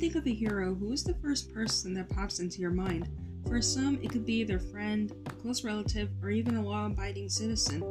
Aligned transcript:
think 0.00 0.14
of 0.14 0.26
a 0.26 0.32
hero, 0.32 0.74
who 0.74 0.92
is 0.92 1.04
the 1.04 1.12
first 1.12 1.52
person 1.52 1.92
that 1.92 2.08
pops 2.08 2.38
into 2.38 2.62
your 2.62 2.70
mind? 2.70 3.06
For 3.46 3.60
some, 3.60 3.98
it 4.02 4.10
could 4.10 4.24
be 4.24 4.44
their 4.44 4.58
friend, 4.58 5.12
a 5.26 5.30
close 5.30 5.62
relative, 5.62 6.08
or 6.22 6.30
even 6.30 6.56
a 6.56 6.62
law 6.62 6.86
abiding 6.86 7.28
citizen. 7.28 7.82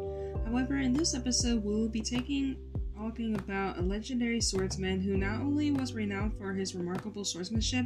However, 0.43 0.77
in 0.77 0.91
this 0.91 1.13
episode, 1.13 1.63
we 1.63 1.75
will 1.75 1.87
be 1.87 2.01
taking 2.01 2.57
talking 2.97 3.35
about 3.35 3.77
a 3.77 3.81
legendary 3.81 4.41
swordsman 4.41 4.99
who 4.99 5.17
not 5.17 5.39
only 5.39 5.69
was 5.69 5.93
renowned 5.93 6.35
for 6.35 6.51
his 6.51 6.73
remarkable 6.73 7.23
swordsmanship, 7.23 7.85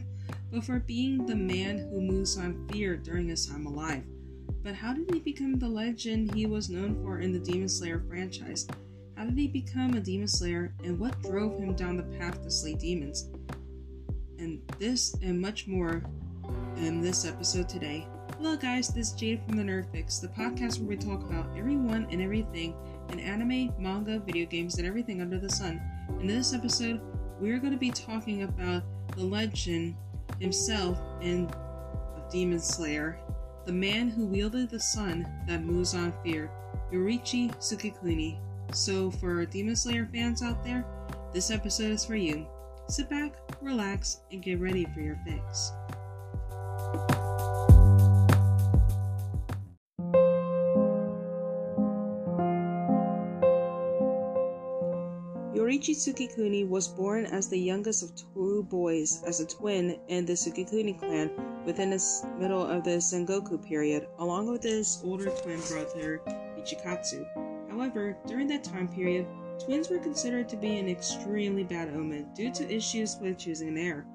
but 0.54 0.64
for 0.64 0.80
being 0.80 1.26
the 1.26 1.36
man 1.36 1.78
who 1.78 2.00
Muzan 2.00 2.72
fear 2.72 2.96
during 2.96 3.28
his 3.28 3.46
time 3.46 3.66
alive. 3.66 4.06
But 4.64 4.74
how 4.74 4.94
did 4.94 5.14
he 5.14 5.20
become 5.20 5.60
the 5.60 5.68
legend 5.68 6.34
he 6.34 6.46
was 6.46 6.70
known 6.70 6.96
for 7.04 7.20
in 7.20 7.34
the 7.34 7.40
Demon 7.40 7.68
Slayer 7.68 8.02
franchise? 8.08 8.68
How 9.18 9.26
did 9.26 9.38
he 9.38 9.48
become 9.50 9.94
a 9.94 10.00
demon 10.00 10.28
slayer, 10.28 10.74
and 10.84 10.98
what 10.98 11.22
drove 11.22 11.60
him 11.60 11.76
down 11.76 11.98
the 11.98 12.18
path 12.18 12.42
to 12.42 12.50
slay 12.50 12.74
demons? 12.74 13.30
And 14.44 14.62
this 14.78 15.16
and 15.22 15.40
much 15.40 15.68
more 15.68 16.04
in 16.76 17.00
this 17.00 17.26
episode 17.26 17.70
today. 17.70 18.06
Hello, 18.36 18.58
guys, 18.58 18.90
this 18.90 19.08
is 19.08 19.14
Jade 19.14 19.42
from 19.46 19.56
the 19.56 19.64
Nerd 19.64 19.90
Fix, 19.94 20.20
the 20.20 20.28
podcast 20.28 20.80
where 20.80 20.90
we 20.90 20.98
talk 20.98 21.22
about 21.22 21.58
everyone 21.58 22.08
and 22.12 22.22
everything 22.22 22.76
in 23.08 23.22
anime, 23.22 23.74
manga, 23.80 24.20
video 24.20 24.46
games, 24.46 24.78
and 24.78 24.86
everything 24.86 25.22
under 25.22 25.40
the 25.40 25.50
sun. 25.50 25.82
In 26.20 26.28
this 26.28 26.54
episode, 26.54 27.00
we're 27.40 27.58
going 27.58 27.72
to 27.72 27.80
be 27.80 27.90
talking 27.90 28.44
about 28.44 28.84
the 29.16 29.24
legend 29.24 29.96
himself 30.42 31.00
and 31.22 31.56
Demon 32.30 32.60
Slayer, 32.60 33.18
the 33.66 33.72
man 33.72 34.10
who 34.10 34.26
wielded 34.26 34.70
the 34.70 34.80
sun 34.80 35.26
that 35.48 35.64
Muzan 35.64 36.14
fear, 36.22 36.52
Yoriichi 36.92 37.50
Tsugikuni. 37.60 38.42
So, 38.76 39.10
for 39.10 39.46
Demon 39.46 39.78
Slayer 39.78 40.10
fans 40.12 40.44
out 40.44 40.66
there, 40.66 40.84
this 41.32 41.50
episode 41.50 41.92
is 41.92 42.04
for 42.04 42.16
you. 42.18 42.46
Sit 42.90 43.10
back, 43.10 43.34
relax, 43.62 44.20
and 44.32 44.42
get 44.44 44.60
ready 44.60 44.86
for 44.94 45.02
your 45.02 45.18
fix. 45.26 45.72
Yoriichi 55.56 55.96
Tsugikuni 55.96 56.68
was 56.68 56.88
born 56.88 57.26
as 57.26 57.48
the 57.48 57.58
youngest 57.58 58.04
of 58.04 58.12
two 58.16 58.64
boys, 58.70 59.24
as 59.26 59.40
a 59.40 59.46
twin 59.46 59.98
in 60.08 60.26
the 60.26 60.34
Tsugikuni 60.34 61.00
clan 61.00 61.32
within 61.66 61.90
the 61.90 62.28
middle 62.38 62.66
of 62.66 62.84
the 62.84 62.98
Sengoku 62.98 63.64
period, 63.66 64.08
along 64.20 64.52
with 64.52 64.64
his 64.64 65.02
older 65.04 65.30
twin 65.30 65.62
brother 65.62 66.22
Michikatsu. 66.58 67.26
However, 67.72 68.18
during 68.28 68.48
that 68.48 68.64
time 68.64 68.88
period, 68.88 69.26
twins 69.66 69.90
were 69.90 70.00
considered 70.00 70.50
to 70.50 70.58
be 70.58 70.78
an 70.78 70.90
extremely 70.90 71.64
bad 71.64 71.90
omen 71.90 72.28
due 72.36 72.52
to 72.52 72.74
issues 72.74 73.18
with 73.22 73.38
choosing 73.38 73.70
an 73.70 73.78
heir. 73.78 74.06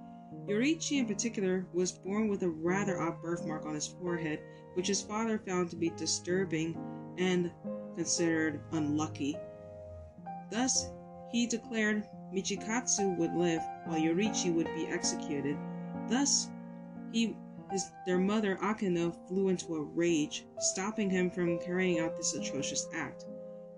Yoriichi, 0.46 0.98
in 0.98 1.06
particular, 1.06 1.66
was 1.72 1.92
born 1.92 2.28
with 2.28 2.42
a 2.42 2.48
rather 2.48 3.00
odd 3.00 3.20
birthmark 3.22 3.64
on 3.64 3.74
his 3.74 3.86
forehead, 3.86 4.40
which 4.74 4.88
his 4.88 5.02
father 5.02 5.38
found 5.38 5.70
to 5.70 5.76
be 5.76 5.90
disturbing 5.90 6.76
and 7.18 7.50
considered 7.96 8.60
unlucky. 8.72 9.36
Thus, 10.50 10.90
he 11.30 11.46
declared 11.46 12.04
Michikatsu 12.32 13.16
would 13.16 13.34
live 13.34 13.62
while 13.86 13.98
Yoriichi 13.98 14.54
would 14.54 14.72
be 14.74 14.86
executed. 14.86 15.56
Thus, 16.08 16.48
he 17.12 17.36
his, 17.70 17.90
their 18.06 18.18
mother 18.18 18.56
Akeno 18.62 19.14
flew 19.28 19.48
into 19.48 19.76
a 19.76 19.82
rage, 19.82 20.46
stopping 20.58 21.10
him 21.10 21.30
from 21.30 21.58
carrying 21.58 22.00
out 22.00 22.16
this 22.16 22.34
atrocious 22.34 22.86
act. 22.94 23.26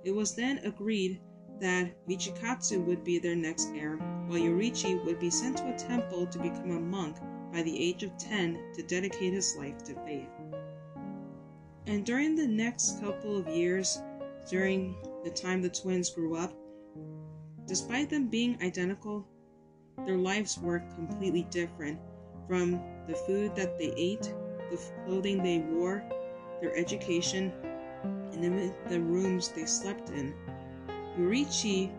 It 0.05 0.13
was 0.13 0.35
then 0.35 0.59
agreed 0.59 1.21
that 1.61 2.07
Michikatsu 2.09 2.85
would 2.85 3.05
be 3.05 3.19
their 3.19 3.37
next 3.37 3.69
heir, 3.75 3.97
while 4.27 4.41
Yoriichi 4.41 5.05
would 5.05 5.19
be 5.19 5.31
sent 5.31 5.59
to 5.59 5.75
a 5.75 5.79
temple 5.79 6.27
to 6.27 6.39
become 6.39 6.71
a 6.71 6.81
monk 6.81 7.17
by 7.53 7.63
the 7.63 7.79
age 7.79 8.03
of 8.03 8.17
10 8.17 8.73
to 8.75 8.83
dedicate 8.83 9.33
his 9.33 9.57
life 9.57 9.83
to 9.85 9.95
faith. 10.05 10.29
And 11.87 12.05
during 12.05 12.37
the 12.37 12.47
next 12.47 13.01
couple 13.01 13.37
of 13.37 13.49
years, 13.49 13.99
during 14.49 14.97
the 15.25 15.31
time 15.31 15.61
the 15.61 15.69
twins 15.69 16.11
grew 16.11 16.37
up, 16.37 16.53
despite 17.67 18.11
them 18.11 18.29
being 18.29 18.57
identical, 18.63 19.27
their 20.07 20.17
lives 20.17 20.59
were 20.59 20.81
completely 20.95 21.43
different 21.51 21.99
from 22.47 22.81
the 23.07 23.15
food 23.15 23.55
that 23.55 23.79
they 23.79 23.93
ate, 23.97 24.33
the 24.71 24.81
clothing 25.05 25.43
they 25.43 25.59
wore, 25.59 26.05
their 26.61 26.75
education, 26.77 27.53
and 28.33 28.73
the 28.89 29.01
rooms 29.01 29.49
they 29.49 29.67
slept 29.67 30.11
in. 30.11 30.35
Yoriichi 31.19 31.91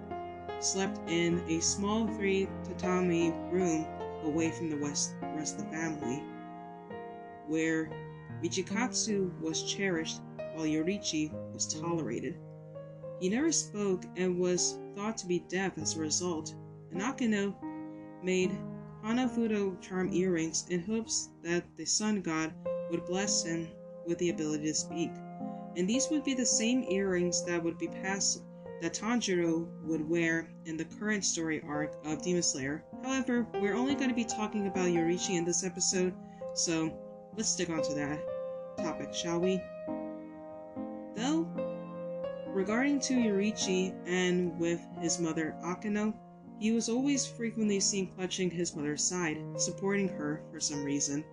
slept 0.59 0.99
in 1.09 1.43
a 1.49 1.59
small 1.59 2.07
three 2.07 2.47
tatami 2.63 3.31
room 3.51 3.85
away 4.23 4.51
from 4.51 4.69
the 4.69 4.77
rest 4.77 5.13
of 5.21 5.57
the 5.57 5.71
family, 5.71 6.23
where 7.47 7.89
Michikatsu 8.41 9.31
was 9.41 9.63
cherished 9.63 10.21
while 10.53 10.65
Yoriichi 10.65 11.31
was 11.53 11.67
tolerated. 11.67 12.37
He 13.19 13.29
never 13.29 13.51
spoke 13.51 14.05
and 14.15 14.39
was 14.39 14.79
thought 14.95 15.17
to 15.17 15.27
be 15.27 15.39
deaf 15.39 15.77
as 15.77 15.95
a 15.95 15.99
result, 15.99 16.55
and 16.91 17.01
Akeno 17.01 17.55
made 18.23 18.51
Hanafuda 19.03 19.81
charm 19.81 20.13
earrings 20.13 20.65
in 20.69 20.81
hopes 20.81 21.29
that 21.43 21.65
the 21.75 21.85
sun 21.85 22.21
god 22.21 22.53
would 22.89 23.05
bless 23.05 23.43
him 23.43 23.67
with 24.07 24.17
the 24.19 24.29
ability 24.29 24.65
to 24.65 24.73
speak. 24.73 25.11
And 25.75 25.87
these 25.87 26.09
would 26.09 26.23
be 26.23 26.33
the 26.33 26.45
same 26.45 26.83
earrings 26.83 27.43
that 27.45 27.63
would 27.63 27.77
be 27.77 27.87
passed 27.87 28.43
that 28.81 28.93
Tanjiro 28.93 29.67
would 29.83 30.09
wear 30.09 30.49
in 30.65 30.75
the 30.75 30.85
current 30.85 31.23
story 31.23 31.61
arc 31.67 31.95
of 32.05 32.21
Demon 32.21 32.41
Slayer. 32.41 32.83
However, 33.03 33.47
we're 33.53 33.75
only 33.75 33.93
going 33.93 34.09
to 34.09 34.15
be 34.15 34.25
talking 34.25 34.67
about 34.67 34.87
Yoriichi 34.87 35.37
in 35.37 35.45
this 35.45 35.63
episode, 35.63 36.13
so 36.55 36.91
let's 37.37 37.49
stick 37.49 37.69
on 37.69 37.83
to 37.83 37.93
that 37.93 38.19
topic, 38.77 39.13
shall 39.13 39.39
we? 39.39 39.61
Though, 41.15 41.47
regarding 42.47 42.99
to 43.01 43.13
Yoriichi 43.13 43.93
and 44.07 44.59
with 44.59 44.81
his 44.99 45.19
mother 45.19 45.55
Akeno, 45.63 46.13
he 46.59 46.71
was 46.71 46.89
always 46.89 47.25
frequently 47.25 47.79
seen 47.79 48.11
clutching 48.15 48.49
his 48.49 48.75
mother's 48.75 49.03
side, 49.03 49.37
supporting 49.57 50.07
her 50.09 50.43
for 50.51 50.59
some 50.59 50.83
reason. 50.83 51.23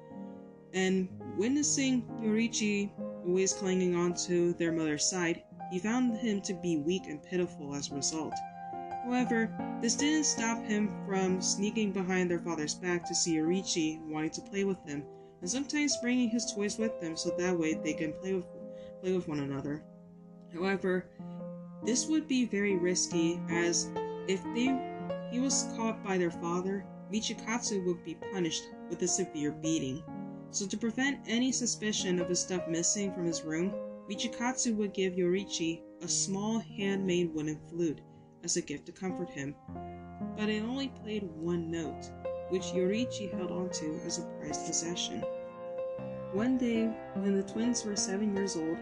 And 0.75 1.09
witnessing 1.37 2.03
Yoriichi 2.21 2.91
always 3.27 3.55
clinging 3.55 3.95
onto 3.95 4.53
their 4.55 4.73
mother's 4.73 5.05
side, 5.05 5.43
he 5.71 5.79
found 5.79 6.17
him 6.17 6.41
to 6.43 6.55
be 6.55 6.79
weak 6.79 7.07
and 7.09 7.23
pitiful 7.23 7.75
as 7.75 7.91
a 7.91 7.95
result. 7.95 8.35
However, 9.05 9.51
this 9.81 9.97
didn't 9.97 10.25
stop 10.25 10.63
him 10.65 10.91
from 11.07 11.41
sneaking 11.41 11.93
behind 11.93 12.31
their 12.31 12.39
father's 12.39 12.75
back 12.75 13.05
to 13.07 13.15
see 13.15 13.37
Yoriichi 13.37 14.01
wanting 14.07 14.31
to 14.31 14.43
play 14.43 14.65
with 14.65 14.83
him, 14.85 15.05
and 15.41 15.51
sometimes 15.51 15.97
bringing 16.03 16.29
his 16.29 16.53
toys 16.53 16.79
with 16.79 17.01
them 17.01 17.17
so 17.17 17.31
that 17.39 17.59
way 17.59 17.75
they 17.75 17.95
can 17.95 18.13
play 18.15 18.35
with, 18.35 18.47
play 19.01 19.17
with 19.17 19.29
one 19.29 19.41
another. 19.41 19.83
However, 20.53 21.07
this 21.85 22.07
would 22.07 22.27
be 22.27 22.45
very 22.45 22.77
risky 22.77 23.41
as 23.49 23.89
if 24.27 24.43
they 24.55 24.77
he 25.31 25.41
was 25.41 25.69
caught 25.77 26.03
by 26.03 26.17
their 26.17 26.31
father, 26.31 26.85
Michikatsu 27.13 27.85
would 27.85 28.03
be 28.05 28.15
punished 28.33 28.65
with 28.89 29.03
a 29.03 29.09
severe 29.09 29.53
beating. 29.53 30.03
So 30.51 30.67
to 30.67 30.77
prevent 30.77 31.21
any 31.27 31.53
suspicion 31.53 32.19
of 32.19 32.29
his 32.29 32.41
stuff 32.41 32.67
missing 32.67 33.13
from 33.13 33.27
his 33.27 33.43
room, 33.43 33.75
Michikatsu 34.09 34.75
would 34.77 34.95
give 34.95 35.15
Yoriichi 35.15 35.83
a 36.01 36.09
small 36.09 36.61
handmade 36.61 37.35
wooden 37.35 37.61
flute 37.69 38.01
as 38.43 38.57
a 38.57 38.63
gift 38.63 38.87
to 38.87 38.93
comfort 38.93 39.29
him. 39.29 39.55
But 40.35 40.49
it 40.49 40.63
only 40.63 40.89
played 40.89 41.25
one 41.25 41.71
note, 41.71 42.11
which 42.49 42.73
Yoriichi 42.73 43.31
held 43.31 43.51
onto 43.51 44.01
as 44.07 44.19
a 44.19 44.23
prized 44.41 44.65
possession. 44.67 45.21
One 46.33 46.57
day, 46.57 46.87
when 47.17 47.37
the 47.37 47.43
twins 47.43 47.85
were 47.85 47.97
seven 47.97 48.35
years 48.35 48.57
old, 48.57 48.79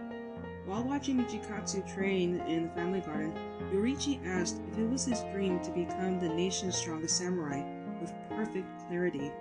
while 0.65 0.85
watching 0.85 1.17
Michikatsu 1.17 1.93
train 1.93 2.41
in 2.43 2.65
the 2.65 2.75
family 2.75 3.01
garden, 3.01 3.33
Yoriichi 3.73 4.25
asked 4.27 4.61
if 4.71 4.79
it 4.79 4.89
was 4.89 5.07
his 5.07 5.23
dream 5.33 5.59
to 5.61 5.71
become 5.73 6.21
the 6.21 6.29
nation's 6.29 6.77
strongest 6.77 7.17
samurai 7.17 7.65
with 8.01 8.13
perfect 8.31 8.67
clarity. 8.87 9.33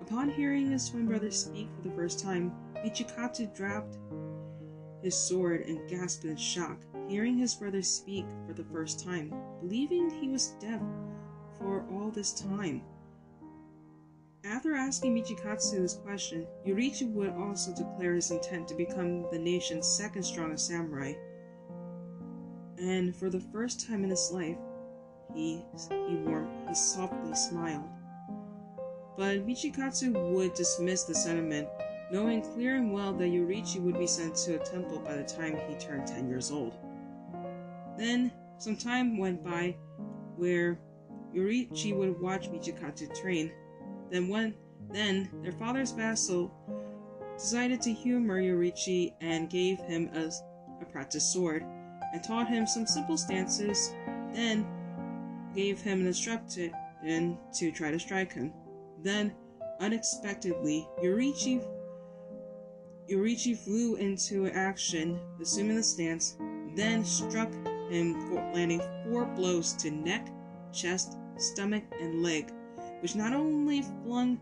Upon 0.00 0.30
hearing 0.30 0.70
his 0.70 0.88
twin 0.88 1.06
brother 1.06 1.30
speak 1.30 1.68
for 1.74 1.88
the 1.88 1.94
first 1.94 2.20
time, 2.20 2.52
Michikatsu 2.84 3.54
dropped 3.54 3.96
his 5.04 5.14
sword 5.14 5.60
and 5.66 5.88
gasped 5.88 6.24
in 6.24 6.34
shock, 6.34 6.78
hearing 7.08 7.36
his 7.36 7.54
brother 7.54 7.82
speak 7.82 8.24
for 8.46 8.54
the 8.54 8.64
first 8.64 9.04
time, 9.04 9.32
believing 9.60 10.10
he 10.10 10.28
was 10.28 10.54
deaf 10.60 10.80
for 11.58 11.84
all 11.92 12.10
this 12.10 12.32
time. 12.32 12.82
After 14.44 14.74
asking 14.74 15.14
Michikatsu 15.14 15.80
his 15.80 15.94
question, 15.94 16.46
Yoriichi 16.66 17.10
would 17.12 17.30
also 17.30 17.74
declare 17.74 18.14
his 18.14 18.30
intent 18.30 18.66
to 18.68 18.74
become 18.74 19.26
the 19.30 19.38
nation's 19.38 19.86
second 19.86 20.22
strongest 20.22 20.66
samurai. 20.66 21.12
And 22.78 23.14
for 23.14 23.30
the 23.30 23.40
first 23.40 23.86
time 23.86 24.04
in 24.04 24.10
his 24.10 24.30
life, 24.32 24.58
he 25.34 25.62
he 25.88 26.16
warmed, 26.16 26.68
he 26.68 26.74
softly 26.74 27.34
smiled. 27.34 27.88
But 29.16 29.46
Michikatsu 29.46 30.32
would 30.32 30.54
dismiss 30.54 31.04
the 31.04 31.14
sentiment 31.14 31.68
knowing 32.14 32.40
clear 32.40 32.76
and 32.76 32.92
well 32.92 33.12
that 33.12 33.24
Yoriichi 33.24 33.80
would 33.80 33.98
be 33.98 34.06
sent 34.06 34.36
to 34.36 34.54
a 34.54 34.64
temple 34.64 35.00
by 35.00 35.16
the 35.16 35.24
time 35.24 35.58
he 35.68 35.74
turned 35.74 36.06
10 36.06 36.28
years 36.28 36.52
old. 36.52 36.76
Then, 37.98 38.30
some 38.56 38.76
time 38.76 39.18
went 39.18 39.42
by 39.42 39.74
where 40.36 40.78
Yoriichi 41.34 41.92
would 41.92 42.20
watch 42.20 42.52
Michikatsu 42.52 43.20
train. 43.20 43.50
Then 44.12 44.28
one 44.28 44.54
then 44.92 45.28
their 45.42 45.50
father's 45.50 45.90
vassal 45.90 46.54
decided 47.36 47.82
to 47.82 47.92
humor 47.92 48.40
Yoriichi 48.40 49.14
and 49.20 49.50
gave 49.50 49.80
him 49.80 50.08
a, 50.14 50.30
a 50.80 50.84
practice 50.84 51.32
sword 51.32 51.64
and 52.12 52.22
taught 52.22 52.46
him 52.46 52.64
some 52.64 52.86
simple 52.86 53.16
stances, 53.16 53.92
then 54.32 54.64
gave 55.52 55.80
him 55.80 56.02
an 56.02 56.06
instruction 56.06 56.72
to 57.54 57.72
try 57.72 57.90
to 57.90 57.98
strike 57.98 58.34
him. 58.34 58.52
Then, 59.02 59.34
unexpectedly, 59.80 60.86
Yoriichi 61.02 61.73
Yoriichi 63.08 63.56
flew 63.56 63.96
into 63.96 64.48
action, 64.48 65.20
assuming 65.40 65.76
the 65.76 65.82
stance, 65.82 66.36
then 66.74 67.04
struck 67.04 67.52
him, 67.90 68.18
for 68.28 68.36
landing 68.54 68.80
four 69.04 69.26
blows 69.26 69.74
to 69.74 69.90
neck, 69.90 70.28
chest, 70.72 71.18
stomach, 71.36 71.84
and 72.00 72.22
leg, 72.22 72.50
which 73.00 73.14
not 73.14 73.34
only 73.34 73.82
flung 74.04 74.40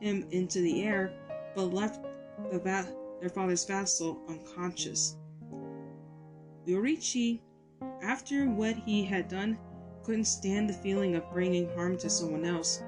him 0.00 0.26
into 0.30 0.60
the 0.60 0.84
air, 0.84 1.12
but 1.56 1.72
left 1.72 2.04
the 2.52 2.58
va- 2.60 2.94
their 3.20 3.28
father's 3.28 3.64
vassal 3.64 4.20
unconscious. 4.28 5.16
Yoriichi, 6.66 7.40
after 8.02 8.48
what 8.48 8.76
he 8.76 9.04
had 9.04 9.28
done, 9.28 9.58
couldn't 10.04 10.26
stand 10.26 10.70
the 10.70 10.74
feeling 10.74 11.16
of 11.16 11.32
bringing 11.32 11.68
harm 11.74 11.96
to 11.98 12.08
someone 12.08 12.44
else, 12.44 12.82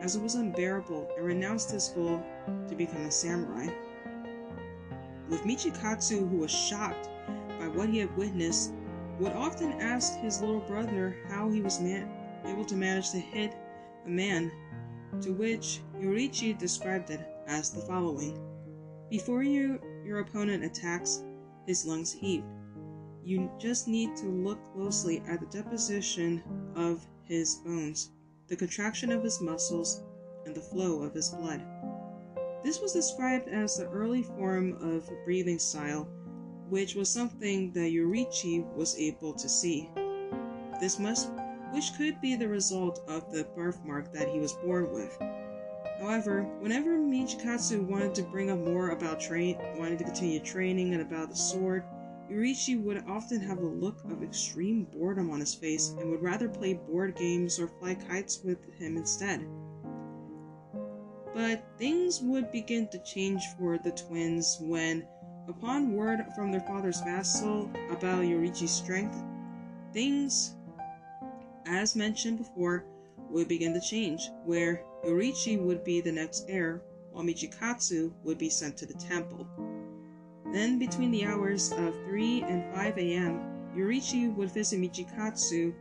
as 0.00 0.16
it 0.16 0.22
was 0.22 0.34
unbearable, 0.34 1.08
and 1.16 1.24
renounced 1.24 1.70
his 1.70 1.90
goal 1.90 2.20
to 2.68 2.74
become 2.74 3.02
a 3.02 3.10
samurai. 3.10 3.68
With 5.28 5.42
Michikatsu, 5.42 6.28
who 6.28 6.36
was 6.38 6.50
shocked 6.50 7.08
by 7.58 7.68
what 7.68 7.88
he 7.88 7.98
had 7.98 8.16
witnessed, 8.16 8.72
would 9.18 9.32
often 9.32 9.72
ask 9.80 10.18
his 10.18 10.40
little 10.40 10.60
brother 10.60 11.16
how 11.28 11.50
he 11.50 11.62
was 11.62 11.80
man- 11.80 12.08
able 12.44 12.64
to 12.64 12.76
manage 12.76 13.10
to 13.10 13.18
hit 13.18 13.54
a 14.04 14.08
man, 14.08 14.52
to 15.22 15.32
which 15.32 15.80
Yoriichi 15.98 16.56
described 16.56 17.10
it 17.10 17.20
as 17.46 17.70
the 17.70 17.80
following 17.80 18.38
Before 19.10 19.42
you, 19.42 19.80
your 20.04 20.20
opponent 20.20 20.62
attacks, 20.62 21.24
his 21.66 21.84
lungs 21.84 22.12
heaved. 22.12 22.46
You 23.24 23.50
just 23.58 23.88
need 23.88 24.14
to 24.16 24.26
look 24.26 24.62
closely 24.72 25.20
at 25.26 25.40
the 25.40 25.46
deposition 25.46 26.42
of 26.76 27.04
his 27.24 27.56
bones, 27.56 28.10
the 28.46 28.56
contraction 28.56 29.10
of 29.10 29.24
his 29.24 29.40
muscles, 29.40 30.02
and 30.44 30.54
the 30.54 30.60
flow 30.60 31.02
of 31.02 31.14
his 31.14 31.30
blood. 31.30 31.64
This 32.62 32.80
was 32.80 32.92
described 32.92 33.48
as 33.48 33.76
the 33.76 33.88
early 33.88 34.22
form 34.22 34.76
of 34.82 35.10
breathing 35.24 35.58
style, 35.58 36.08
which 36.68 36.94
was 36.94 37.08
something 37.08 37.72
that 37.72 37.92
Yoriichi 37.92 38.64
was 38.74 38.98
able 38.98 39.32
to 39.34 39.48
see. 39.48 39.88
This 40.80 40.98
must, 40.98 41.30
which 41.72 41.92
could 41.96 42.20
be 42.20 42.34
the 42.34 42.48
result 42.48 43.00
of 43.08 43.30
the 43.32 43.44
birthmark 43.44 44.12
that 44.12 44.28
he 44.28 44.40
was 44.40 44.52
born 44.52 44.92
with. 44.92 45.16
However, 46.00 46.42
whenever 46.60 46.98
Michikatsu 46.98 47.86
wanted 47.86 48.14
to 48.16 48.22
bring 48.22 48.50
up 48.50 48.58
more 48.58 48.90
about 48.90 49.20
train, 49.20 49.56
wanted 49.78 49.98
to 49.98 50.04
continue 50.04 50.40
training 50.40 50.92
and 50.92 51.02
about 51.02 51.30
the 51.30 51.36
sword, 51.36 51.84
Yoriichi 52.30 52.82
would 52.82 53.04
often 53.06 53.40
have 53.40 53.58
a 53.58 53.66
look 53.66 54.02
of 54.10 54.22
extreme 54.22 54.84
boredom 54.92 55.30
on 55.30 55.40
his 55.40 55.54
face 55.54 55.94
and 55.98 56.10
would 56.10 56.22
rather 56.22 56.48
play 56.48 56.74
board 56.74 57.14
games 57.14 57.58
or 57.60 57.68
fly 57.68 57.94
kites 57.94 58.42
with 58.42 58.58
him 58.74 58.96
instead. 58.96 59.46
But 61.36 61.62
things 61.76 62.22
would 62.22 62.50
begin 62.50 62.88
to 62.88 62.98
change 63.00 63.42
for 63.58 63.76
the 63.76 63.90
twins 63.90 64.56
when, 64.58 65.06
upon 65.46 65.92
word 65.92 66.24
from 66.34 66.50
their 66.50 66.62
father's 66.62 67.02
vassal 67.02 67.70
about 67.90 68.24
Yoriichi's 68.24 68.70
strength, 68.70 69.22
things, 69.92 70.54
as 71.66 71.94
mentioned 71.94 72.38
before, 72.38 72.86
would 73.28 73.48
begin 73.48 73.74
to 73.74 73.82
change, 73.82 74.30
where 74.46 74.82
Yoriichi 75.04 75.60
would 75.60 75.84
be 75.84 76.00
the 76.00 76.10
next 76.10 76.46
heir, 76.48 76.80
while 77.12 77.22
Michikatsu 77.22 78.14
would 78.24 78.38
be 78.38 78.48
sent 78.48 78.78
to 78.78 78.86
the 78.86 78.94
temple. 78.94 79.46
Then, 80.54 80.78
between 80.78 81.10
the 81.10 81.26
hours 81.26 81.70
of 81.72 81.94
3 82.06 82.44
and 82.44 82.74
5 82.74 82.96
a.m., 82.96 83.40
Yoriichi 83.76 84.34
would 84.34 84.52
visit 84.52 84.80
Michikatsu, 84.80 85.74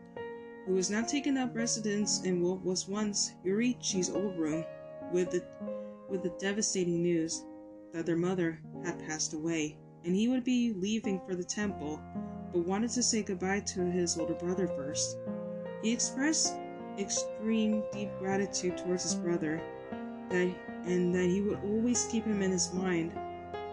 who 0.65 0.73
was 0.73 0.89
now 0.89 1.03
taking 1.03 1.37
up 1.37 1.55
residence 1.55 2.23
in 2.23 2.41
what 2.41 2.61
was 2.61 2.89
once 2.89 3.35
Yoriichi's 3.45 4.09
old 4.09 4.37
room 4.37 4.65
with 5.11 5.31
the, 5.31 5.43
with 6.09 6.23
the 6.23 6.33
devastating 6.39 7.01
news 7.01 7.43
that 7.93 8.05
their 8.05 8.17
mother 8.17 8.59
had 8.83 8.99
passed 9.07 9.33
away, 9.33 9.77
and 10.03 10.15
he 10.15 10.27
would 10.27 10.43
be 10.43 10.73
leaving 10.73 11.21
for 11.25 11.35
the 11.35 11.43
temple, 11.43 12.01
but 12.51 12.65
wanted 12.65 12.91
to 12.91 13.03
say 13.03 13.23
goodbye 13.23 13.61
to 13.61 13.81
his 13.81 14.17
older 14.17 14.33
brother 14.33 14.67
first. 14.67 15.17
He 15.81 15.91
expressed 15.91 16.55
extreme 16.97 17.83
deep 17.91 18.09
gratitude 18.19 18.77
towards 18.77 19.03
his 19.03 19.15
brother, 19.15 19.61
that 20.29 20.53
and 20.85 21.13
that 21.15 21.25
he 21.25 21.41
would 21.41 21.59
always 21.63 22.05
keep 22.05 22.25
him 22.25 22.41
in 22.41 22.51
his 22.51 22.73
mind 22.73 23.11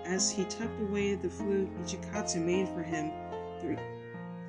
as 0.04 0.30
he 0.30 0.44
tucked 0.44 0.80
away 0.80 1.14
the 1.14 1.28
flute 1.28 1.68
Michikatsu 1.80 2.44
made 2.44 2.68
for 2.68 2.82
him 2.82 3.12
three, 3.60 3.76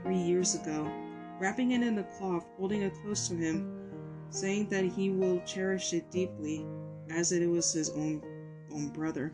three 0.02 0.18
years 0.18 0.56
ago, 0.56 0.90
wrapping 1.40 1.72
it 1.72 1.84
in 1.84 1.98
a 1.98 2.04
cloth, 2.04 2.46
holding 2.58 2.82
it 2.82 2.94
close 3.04 3.28
to 3.28 3.36
him 3.36 3.83
saying 4.34 4.68
that 4.70 4.84
he 4.84 5.12
will 5.12 5.40
cherish 5.42 5.94
it 5.94 6.10
deeply, 6.10 6.66
as 7.12 7.32
it 7.32 7.46
was 7.46 7.72
his 7.72 7.92
own 7.92 8.22
own 8.74 8.90
brother. 8.90 9.32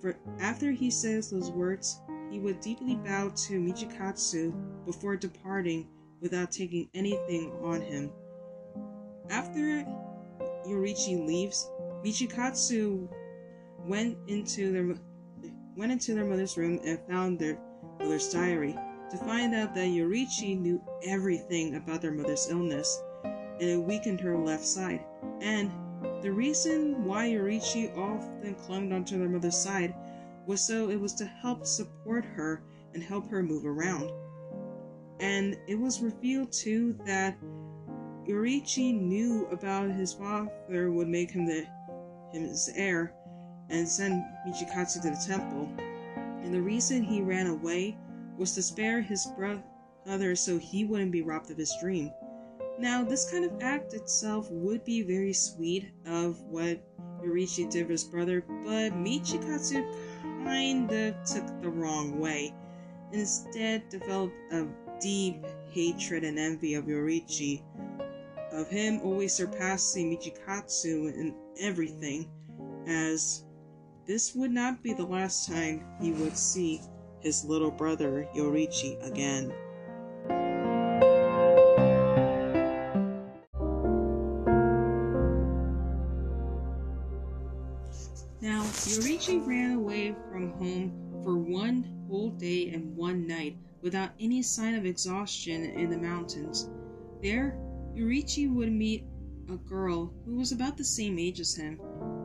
For 0.00 0.16
after 0.38 0.70
he 0.70 0.90
says 0.90 1.30
those 1.30 1.50
words, 1.50 2.00
he 2.30 2.38
would 2.38 2.60
deeply 2.60 2.96
bow 2.96 3.30
to 3.30 3.58
Michikatsu 3.58 4.52
before 4.84 5.16
departing 5.16 5.88
without 6.20 6.52
taking 6.52 6.90
anything 6.92 7.52
on 7.62 7.80
him. 7.80 8.10
After 9.30 9.86
Yoriichi 10.66 11.26
leaves, 11.26 11.70
Michikatsu 12.04 13.08
went 13.86 14.18
into 14.28 14.72
their 14.72 14.94
went 15.74 15.92
into 15.92 16.14
their 16.14 16.24
mother's 16.24 16.56
room 16.58 16.80
and 16.84 16.98
found 17.08 17.38
their 17.38 17.58
mother's 17.98 18.30
diary 18.30 18.76
to 19.10 19.16
find 19.18 19.54
out 19.54 19.74
that 19.74 19.88
Yoriichi 19.88 20.58
knew 20.58 20.82
everything 21.04 21.76
about 21.76 22.02
their 22.02 22.12
mother's 22.12 22.48
illness 22.50 23.02
and 23.60 23.70
it 23.70 23.82
weakened 23.82 24.20
her 24.20 24.36
left 24.36 24.64
side. 24.64 25.04
And 25.40 25.70
the 26.22 26.30
reason 26.30 27.04
why 27.04 27.28
Yoriichi 27.28 27.96
often 27.96 28.54
clung 28.54 28.92
onto 28.92 29.18
their 29.18 29.28
mother's 29.28 29.56
side 29.56 29.94
was 30.46 30.60
so 30.60 30.90
it 30.90 31.00
was 31.00 31.14
to 31.14 31.26
help 31.26 31.66
support 31.66 32.24
her 32.24 32.62
and 32.94 33.02
help 33.02 33.28
her 33.30 33.42
move 33.42 33.64
around. 33.64 34.10
And 35.20 35.56
it 35.66 35.78
was 35.78 36.00
revealed 36.00 36.52
too 36.52 36.98
that 37.06 37.36
Yoriichi 38.26 38.98
knew 38.98 39.46
about 39.50 39.90
his 39.90 40.12
father 40.12 40.90
would 40.90 41.08
make 41.08 41.30
him 41.30 41.46
the 41.46 41.66
his 42.32 42.70
heir 42.74 43.14
and 43.70 43.88
send 43.88 44.22
Michikatsu 44.46 45.00
to 45.02 45.10
the 45.10 45.24
temple. 45.26 45.68
And 46.42 46.52
the 46.52 46.60
reason 46.60 47.02
he 47.02 47.22
ran 47.22 47.46
away 47.46 47.96
was 48.36 48.54
to 48.54 48.62
spare 48.62 49.00
his 49.00 49.26
brother 49.36 50.36
so 50.36 50.58
he 50.58 50.84
wouldn't 50.84 51.12
be 51.12 51.22
robbed 51.22 51.50
of 51.50 51.56
his 51.56 51.74
dream. 51.80 52.12
Now, 52.78 53.02
this 53.02 53.30
kind 53.30 53.44
of 53.44 53.62
act 53.62 53.94
itself 53.94 54.50
would 54.50 54.84
be 54.84 55.02
very 55.02 55.32
sweet 55.32 55.88
of 56.04 56.40
what 56.42 56.78
Yoriichi 57.22 57.70
did 57.70 57.86
for 57.86 57.92
his 57.92 58.04
brother, 58.04 58.44
but 58.64 58.92
Michikatsu 58.92 59.82
kind 60.44 60.90
of 60.92 61.14
took 61.24 61.46
the 61.62 61.70
wrong 61.70 62.20
way, 62.20 62.54
instead 63.12 63.88
developed 63.88 64.36
a 64.52 64.66
deep 65.00 65.44
hatred 65.70 66.24
and 66.24 66.38
envy 66.38 66.74
of 66.74 66.84
Yoriichi, 66.84 67.62
of 68.52 68.68
him 68.68 69.00
always 69.02 69.32
surpassing 69.32 70.10
Michikatsu 70.10 71.14
in 71.14 71.34
everything, 71.58 72.30
as 72.86 73.44
this 74.06 74.34
would 74.34 74.52
not 74.52 74.82
be 74.82 74.92
the 74.92 75.04
last 75.04 75.48
time 75.48 75.84
he 76.00 76.12
would 76.12 76.36
see 76.36 76.80
his 77.20 77.44
little 77.44 77.70
brother 77.70 78.28
Yoriichi 78.36 79.02
again. 79.02 79.52
Yoriichi 89.26 89.46
ran 89.46 89.72
away 89.72 90.14
from 90.30 90.52
home 90.52 91.20
for 91.24 91.36
one 91.36 91.82
whole 92.08 92.30
day 92.30 92.68
and 92.68 92.96
one 92.96 93.26
night 93.26 93.56
without 93.82 94.10
any 94.20 94.40
sign 94.40 94.74
of 94.74 94.86
exhaustion 94.86 95.64
in 95.64 95.90
the 95.90 95.98
mountains. 95.98 96.70
There, 97.22 97.58
Yoriichi 97.96 98.48
would 98.48 98.70
meet 98.70 99.04
a 99.48 99.56
girl 99.56 100.14
who 100.24 100.36
was 100.36 100.52
about 100.52 100.76
the 100.76 100.84
same 100.84 101.18
age 101.18 101.40
as 101.40 101.56
him, 101.56 101.80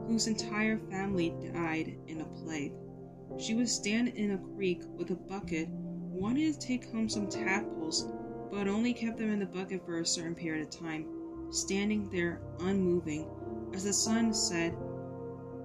whose 0.07 0.27
entire 0.27 0.77
family 0.77 1.33
died 1.53 1.97
in 2.07 2.21
a 2.21 2.25
plague. 2.25 2.73
She 3.39 3.55
would 3.55 3.69
stand 3.69 4.09
in 4.09 4.31
a 4.31 4.55
creek 4.55 4.83
with 4.95 5.09
a 5.09 5.15
bucket, 5.15 5.69
wanting 5.69 6.53
to 6.53 6.59
take 6.59 6.91
home 6.91 7.09
some 7.09 7.27
tadpoles, 7.27 8.11
but 8.51 8.67
only 8.67 8.93
kept 8.93 9.17
them 9.17 9.31
in 9.31 9.39
the 9.39 9.45
bucket 9.47 9.83
for 9.85 9.99
a 9.99 10.05
certain 10.05 10.35
period 10.35 10.67
of 10.67 10.79
time, 10.79 11.07
standing 11.49 12.09
there 12.11 12.41
unmoving 12.59 13.27
as 13.73 13.85
the 13.85 13.93
sun 13.93 14.33
set 14.33 14.75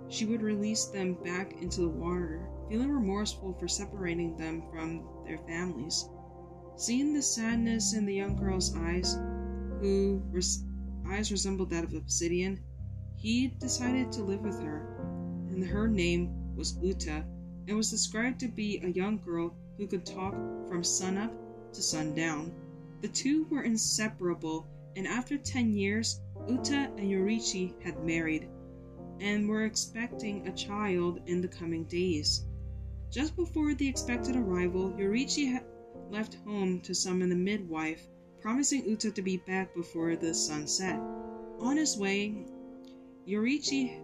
she 0.08 0.24
would 0.24 0.42
release 0.42 0.86
them 0.86 1.14
back 1.24 1.60
into 1.60 1.80
the 1.80 1.88
water, 1.88 2.48
feeling 2.68 2.90
remorseful 2.90 3.54
for 3.54 3.68
separating 3.68 4.36
them 4.36 4.62
from 4.70 5.06
their 5.26 5.38
families. 5.38 6.08
Seeing 6.76 7.12
the 7.14 7.22
sadness 7.22 7.94
in 7.94 8.06
the 8.06 8.14
young 8.14 8.36
girl's 8.36 8.76
eyes, 8.76 9.16
whose 9.80 10.64
eyes 11.06 11.30
resembled 11.30 11.70
that 11.70 11.84
of 11.84 11.94
obsidian, 11.94 12.60
he 13.16 13.48
decided 13.48 14.12
to 14.12 14.22
live 14.22 14.40
with 14.40 14.60
her, 14.60 14.96
and 15.50 15.64
her 15.64 15.88
name 15.88 16.54
was 16.54 16.78
Uta, 16.82 17.24
and 17.66 17.76
was 17.76 17.90
described 17.90 18.38
to 18.40 18.48
be 18.48 18.78
a 18.78 18.88
young 18.88 19.18
girl 19.18 19.56
who 19.76 19.86
could 19.86 20.06
talk 20.06 20.34
from 20.68 20.84
sunup 20.84 21.32
to 21.72 21.82
sundown. 21.82 22.52
The 23.00 23.08
two 23.08 23.46
were 23.50 23.62
inseparable, 23.62 24.66
and 24.96 25.06
after 25.06 25.36
10 25.36 25.72
years, 25.72 26.20
Uta 26.48 26.90
and 26.96 27.10
Yoriichi 27.10 27.74
had 27.82 28.04
married 28.04 28.48
and 29.20 29.48
were 29.48 29.64
expecting 29.64 30.46
a 30.46 30.52
child 30.52 31.20
in 31.26 31.40
the 31.40 31.48
coming 31.48 31.84
days. 31.84 32.44
Just 33.10 33.36
before 33.36 33.74
the 33.74 33.88
expected 33.88 34.36
arrival, 34.36 34.92
Yoriichi 34.92 35.60
left 36.10 36.36
home 36.44 36.80
to 36.80 36.94
summon 36.94 37.28
the 37.28 37.34
midwife, 37.34 38.06
promising 38.40 38.84
Uta 38.84 39.10
to 39.10 39.22
be 39.22 39.38
back 39.38 39.74
before 39.74 40.16
the 40.16 40.34
sun 40.34 40.66
set. 40.66 41.00
On 41.60 41.76
his 41.76 41.96
way, 41.96 42.46
Yoriichi 43.26 44.00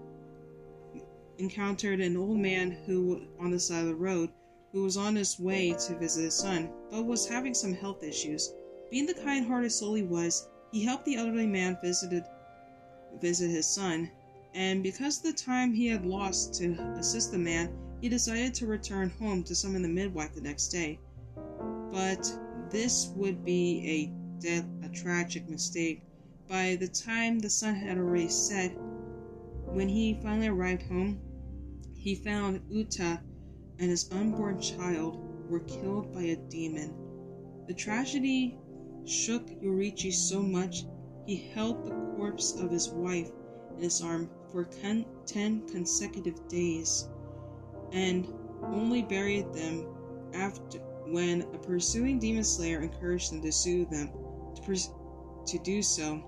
encountered 1.38 2.00
an 2.00 2.16
old 2.16 2.38
man 2.38 2.70
who 2.70 3.26
on 3.38 3.50
the 3.50 3.60
side 3.60 3.82
of 3.82 3.88
the 3.88 3.94
road 3.94 4.30
who 4.72 4.82
was 4.82 4.96
on 4.96 5.14
his 5.14 5.38
way 5.38 5.74
to 5.86 5.98
visit 5.98 6.24
his 6.24 6.34
son, 6.34 6.70
but 6.90 7.04
was 7.04 7.28
having 7.28 7.52
some 7.52 7.74
health 7.74 8.02
issues. 8.02 8.54
Being 8.90 9.06
the 9.06 9.14
kind-hearted 9.14 9.70
soul 9.70 9.94
he 9.94 10.02
was, 10.02 10.48
he 10.70 10.82
helped 10.82 11.04
the 11.04 11.16
elderly 11.16 11.46
man 11.46 11.76
visited 11.82 12.24
visit 13.20 13.50
his 13.50 13.66
son, 13.66 14.10
and 14.54 14.82
because 14.82 15.18
of 15.18 15.24
the 15.24 15.32
time 15.32 15.72
he 15.72 15.86
had 15.86 16.04
lost 16.04 16.54
to 16.54 16.72
assist 16.98 17.32
the 17.32 17.38
man, 17.38 17.70
he 18.00 18.08
decided 18.08 18.52
to 18.54 18.66
return 18.66 19.08
home 19.10 19.42
to 19.44 19.54
summon 19.54 19.82
the 19.82 19.88
midwife 19.88 20.34
the 20.34 20.40
next 20.40 20.68
day. 20.68 20.98
But 21.90 22.30
this 22.70 23.08
would 23.16 23.44
be 23.44 23.82
a 23.86 24.42
dead, 24.42 24.68
a 24.84 24.88
tragic 24.88 25.48
mistake. 25.48 26.02
By 26.48 26.76
the 26.76 26.88
time 26.88 27.38
the 27.38 27.48
sun 27.48 27.74
had 27.74 27.96
already 27.96 28.28
set, 28.28 28.76
when 29.66 29.88
he 29.88 30.18
finally 30.22 30.48
arrived 30.48 30.82
home, 30.82 31.20
he 31.94 32.14
found 32.14 32.60
Uta 32.68 33.22
and 33.78 33.88
his 33.90 34.10
unborn 34.12 34.60
child 34.60 35.18
were 35.48 35.60
killed 35.60 36.12
by 36.12 36.22
a 36.22 36.36
demon. 36.36 36.92
The 37.66 37.74
tragedy 37.74 38.58
shook 39.04 39.48
Yoriichi 39.62 40.12
so 40.12 40.42
much 40.42 40.84
he 41.26 41.36
held 41.54 41.84
the 41.84 41.94
corpse 42.16 42.54
of 42.54 42.70
his 42.70 42.88
wife 42.88 43.30
in 43.76 43.82
his 43.82 44.02
arm 44.02 44.28
for 44.52 44.64
ten 44.64 45.66
consecutive 45.68 46.46
days 46.48 47.08
and 47.92 48.32
only 48.62 49.02
buried 49.02 49.52
them 49.52 49.86
after 50.34 50.78
when 51.06 51.42
a 51.42 51.58
pursuing 51.58 52.18
demon 52.18 52.44
slayer 52.44 52.80
encouraged 52.80 53.32
them 53.32 53.42
to 53.42 53.50
sue 53.50 53.84
them 53.86 54.10
to, 54.54 54.62
pers- 54.62 54.90
to 55.46 55.58
do 55.58 55.82
so 55.82 56.22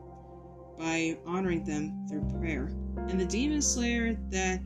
by 0.79 1.17
honoring 1.27 1.65
them 1.65 2.07
through 2.09 2.29
prayer. 2.39 2.71
And 3.09 3.21
the 3.21 3.27
demon 3.27 3.63
slayer 3.63 4.17
that 4.31 4.61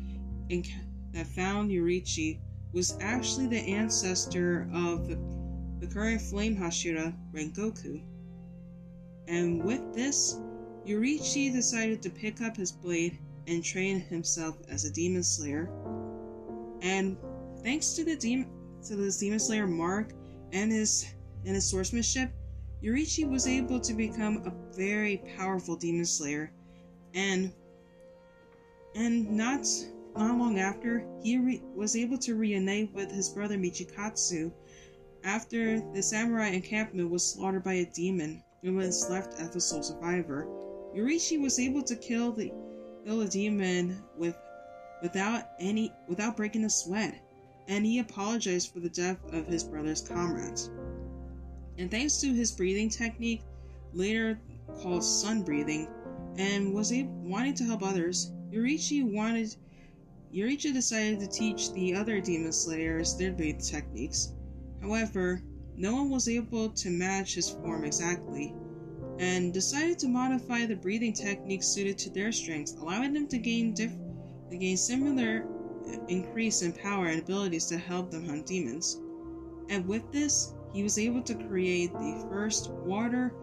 that 1.12 1.27
found 1.27 1.71
Yoriichi 1.71 2.38
was 2.73 2.97
actually 3.00 3.47
the 3.47 3.61
ancestor 3.61 4.69
of 4.73 5.09
the, 5.09 5.19
the 5.81 5.93
current 5.93 6.21
flame 6.21 6.57
Hashira 6.57 7.15
Rengoku. 7.33 8.03
And 9.27 9.62
with 9.62 9.93
this, 9.95 10.38
Yoriichi 10.87 11.53
decided 11.53 12.00
to 12.03 12.11
pick 12.11 12.41
up 12.41 12.57
his 12.57 12.73
blade 12.73 13.19
and 13.49 13.64
train 13.64 14.00
himself 14.00 14.57
as 14.71 14.85
a 14.85 14.93
demon 14.93 15.23
slayer. 15.23 15.71
And 16.83 17.17
thanks 17.62 17.95
to 17.95 18.05
the 18.05 18.17
demon 18.17 18.50
to 18.87 18.95
this 18.95 19.19
demon 19.19 19.40
slayer 19.40 19.67
Mark 19.67 20.12
and 20.52 20.71
his 20.71 21.07
and 21.45 21.55
his 21.55 21.67
swordsmanship, 21.67 22.31
Yoriichi 22.83 23.28
was 23.28 23.47
able 23.47 23.81
to 23.81 23.95
become 23.95 24.38
a 24.45 24.76
very 24.76 25.23
powerful 25.37 25.76
demon 25.76 26.05
slayer. 26.05 26.52
And 27.14 27.52
and 28.95 29.31
not 29.31 29.67
not 30.14 30.37
long 30.37 30.59
after, 30.59 31.07
he 31.23 31.38
re- 31.38 31.62
was 31.75 31.97
able 31.97 32.19
to 32.19 32.35
reunite 32.35 32.93
with 32.93 33.11
his 33.11 33.28
brother 33.28 33.57
Michikatsu 33.57 34.52
after 35.25 35.81
the 35.93 36.02
samurai 36.02 36.49
encampment 36.49 37.11
was 37.11 37.25
slaughtered 37.25 37.64
by 37.64 37.75
a 37.75 37.87
demon 37.87 38.43
and 38.62 38.76
was 38.76 39.09
left 39.09 39.40
as 39.40 39.50
the 39.50 39.61
sole 39.61 39.83
survivor. 39.83 40.47
Yoriichi 40.95 41.40
was 41.40 41.59
able 41.59 41.83
to 41.83 41.97
kill 41.97 42.33
the 42.33 42.52
kill 43.09 43.23
a 43.23 43.29
demon 43.29 44.03
with 44.19 44.37
without 45.00 45.45
any 45.59 45.91
without 46.09 46.37
breaking 46.37 46.65
a 46.65 46.71
sweat, 46.71 47.15
and 47.67 47.87
he 47.87 48.00
apologized 48.00 48.71
for 48.71 48.81
the 48.81 48.91
death 48.91 49.17
of 49.33 49.47
his 49.47 49.65
brother's 49.65 50.03
comrades. 50.03 50.71
And 51.79 51.91
thanks 51.91 52.21
to 52.21 52.35
his 52.35 52.53
breathing 52.53 52.91
technique, 52.91 53.41
later 53.95 54.38
called 54.83 55.03
sun 55.03 55.43
breathing, 55.43 55.88
and 56.37 56.75
was 56.75 56.93
able, 56.93 57.11
wanting 57.23 57.55
to 57.55 57.65
help 57.65 57.83
others, 57.83 58.33
Yoriichi 58.53 59.03
wanted 59.03 59.57
Yoriichi 60.35 60.75
decided 60.75 61.19
to 61.21 61.27
teach 61.29 61.73
the 61.73 61.95
other 61.95 62.21
demon 62.21 62.53
slayers 62.53 63.17
their 63.17 63.33
breathing 63.33 63.62
techniques. 63.62 64.35
However, 64.83 65.43
no 65.79 65.95
one 65.95 66.11
was 66.11 66.29
able 66.29 66.69
to 66.71 66.91
match 66.91 67.37
his 67.37 67.49
form 67.49 67.85
exactly, 67.85 68.53
and 69.18 69.52
decided 69.52 69.98
to 69.98 70.08
modify 70.08 70.64
the 70.66 70.76
breathing 70.76 71.12
techniques 71.12 71.66
suited 71.66 71.98
to 71.98 72.10
their 72.10 72.32
strengths, 72.32 72.75
allowing 72.80 73.12
them 73.12 73.26
to 73.28 73.38
gain 73.38 73.75
diff- 73.75 73.96
to 74.50 74.56
gain 74.56 74.76
similar 74.76 75.44
uh, 75.88 75.96
increase 76.08 76.62
in 76.62 76.72
power 76.72 77.06
and 77.06 77.22
abilities 77.22 77.66
to 77.66 77.76
help 77.76 78.10
them 78.10 78.26
hunt 78.26 78.46
demons. 78.46 79.00
And 79.68 79.87
with 79.87 80.10
this, 80.12 80.54
he 80.72 80.82
was 80.82 80.98
able 80.98 81.22
to 81.22 81.34
create 81.34 81.92
the 81.92 82.26
first 82.30 82.70
water 82.70 83.34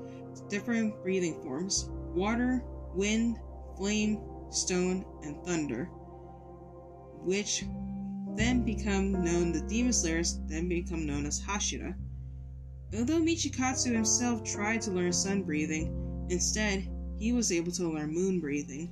different 0.49 1.01
breathing 1.01 1.41
forms 1.41 1.89
water, 2.13 2.63
wind, 2.93 3.37
flame, 3.77 4.19
stone, 4.49 5.05
and 5.23 5.43
thunder, 5.45 5.85
which 7.23 7.65
then 8.35 8.63
become 8.63 9.11
known 9.23 9.51
the 9.51 9.61
demon 9.61 9.93
slayers 9.93 10.39
then 10.47 10.67
become 10.67 11.05
known 11.05 11.25
as 11.25 11.41
Hashira. 11.41 11.95
Although 12.97 13.19
Michikatsu 13.19 13.91
himself 13.91 14.43
tried 14.43 14.81
to 14.83 14.91
learn 14.91 15.11
sun 15.11 15.43
breathing, 15.43 16.25
instead 16.29 16.87
he 17.19 17.33
was 17.33 17.51
able 17.51 17.71
to 17.73 17.89
learn 17.89 18.13
moon 18.13 18.39
breathing. 18.39 18.89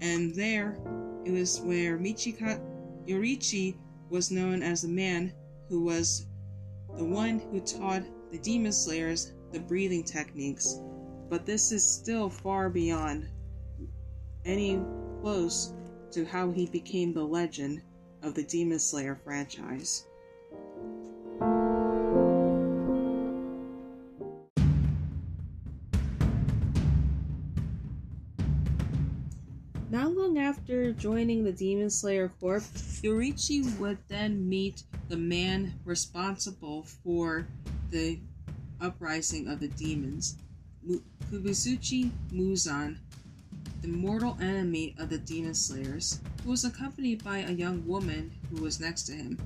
And 0.00 0.34
there 0.34 0.76
it 1.24 1.30
was 1.30 1.60
where 1.60 1.98
Michika 1.98 2.60
Yoriichi 3.06 3.76
was 4.10 4.32
known 4.32 4.62
as 4.62 4.82
the 4.82 4.88
man 4.88 5.32
who 5.68 5.82
was 5.82 6.26
the 6.96 7.04
one 7.04 7.38
who 7.38 7.60
taught 7.60 8.02
the 8.32 8.38
demon 8.38 8.72
slayers 8.72 9.34
the 9.52 9.60
breathing 9.60 10.02
techniques. 10.02 10.80
But 11.28 11.46
this 11.46 11.70
is 11.70 11.88
still 11.88 12.28
far 12.28 12.68
beyond 12.68 13.28
any 14.44 14.80
close 15.20 15.74
to 16.10 16.24
how 16.24 16.50
he 16.50 16.66
became 16.66 17.12
the 17.12 17.24
legend 17.24 17.82
of 18.22 18.34
the 18.34 18.42
Demon 18.42 18.80
Slayer 18.80 19.14
franchise. 19.22 20.07
Joining 30.98 31.44
the 31.44 31.52
Demon 31.52 31.90
Slayer 31.90 32.28
Corps, 32.40 32.58
Yoriichi 33.04 33.78
would 33.78 33.98
then 34.08 34.48
meet 34.48 34.82
the 35.08 35.16
man 35.16 35.74
responsible 35.84 36.82
for 36.82 37.46
the 37.90 38.18
uprising 38.80 39.46
of 39.46 39.60
the 39.60 39.68
demons, 39.68 40.38
Kibutsuji 41.30 42.10
Muzan, 42.32 42.96
the 43.80 43.86
mortal 43.86 44.36
enemy 44.40 44.96
of 44.98 45.08
the 45.08 45.18
Demon 45.18 45.54
Slayers, 45.54 46.18
who 46.42 46.50
was 46.50 46.64
accompanied 46.64 47.22
by 47.22 47.38
a 47.38 47.52
young 47.52 47.86
woman 47.86 48.32
who 48.50 48.60
was 48.60 48.80
next 48.80 49.04
to 49.04 49.12
him. 49.12 49.38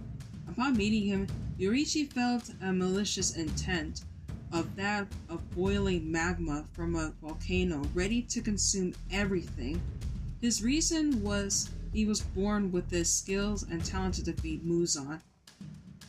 Upon 0.49 0.75
meeting 0.75 1.05
him, 1.05 1.27
Yoriichi 1.59 2.11
felt 2.11 2.51
a 2.63 2.73
malicious 2.73 3.37
intent 3.37 4.05
of 4.53 4.75
that 4.77 5.07
of 5.29 5.51
boiling 5.51 6.11
magma 6.11 6.65
from 6.73 6.95
a 6.95 7.13
volcano 7.21 7.83
ready 7.93 8.23
to 8.23 8.41
consume 8.41 8.95
everything 9.11 9.83
his 10.43 10.61
reason 10.61 11.23
was 11.23 11.71
he 11.93 12.05
was 12.05 12.21
born 12.21 12.73
with 12.73 12.91
the 12.91 13.05
skills 13.05 13.63
and 13.63 13.83
talent 13.85 14.15
to 14.15 14.25
defeat 14.25 14.67
Muzan. 14.67 15.21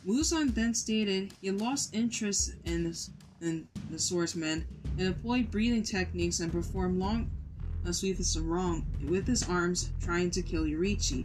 Muzan 0.04 0.52
then 0.52 0.74
stated 0.74 1.32
he 1.40 1.52
lost 1.52 1.94
interest 1.94 2.56
in, 2.64 2.92
in 3.40 3.68
the 3.90 3.98
swordsman 3.98 4.66
and 4.98 5.06
employed 5.06 5.52
breathing 5.52 5.84
techniques 5.84 6.40
and 6.40 6.50
performed 6.50 6.98
long 6.98 7.30
uh, 7.86 7.92
sweeps 7.92 8.36
wrong 8.36 8.84
with 9.06 9.26
his 9.26 9.48
arms, 9.48 9.90
trying 10.00 10.30
to 10.30 10.42
kill 10.42 10.64
Yoriichi. 10.64 11.24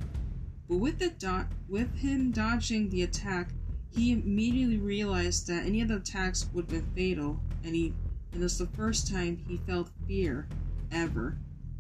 But 0.68 0.78
with 0.78 1.00
the 1.00 1.10
do- 1.10 1.48
with 1.68 1.94
him 1.96 2.32
dodging 2.32 2.90
the 2.90 3.04
attack, 3.04 3.50
he 3.92 4.12
immediately 4.12 4.78
realized 4.78 5.48
that 5.48 5.66
any 5.66 5.82
of 5.82 5.88
the 5.88 5.96
attacks 5.96 6.48
would 6.54 6.66
have 6.66 6.70
been 6.70 6.96
fatal, 6.96 7.40
and 7.64 7.74
he 7.74 7.92
and 8.34 8.44
this 8.44 8.60
was 8.60 8.70
the 8.70 8.78
first 8.78 9.12
time 9.12 9.44
he 9.48 9.58
felt 9.58 9.90
fear 10.08 10.48
ever 10.92 11.38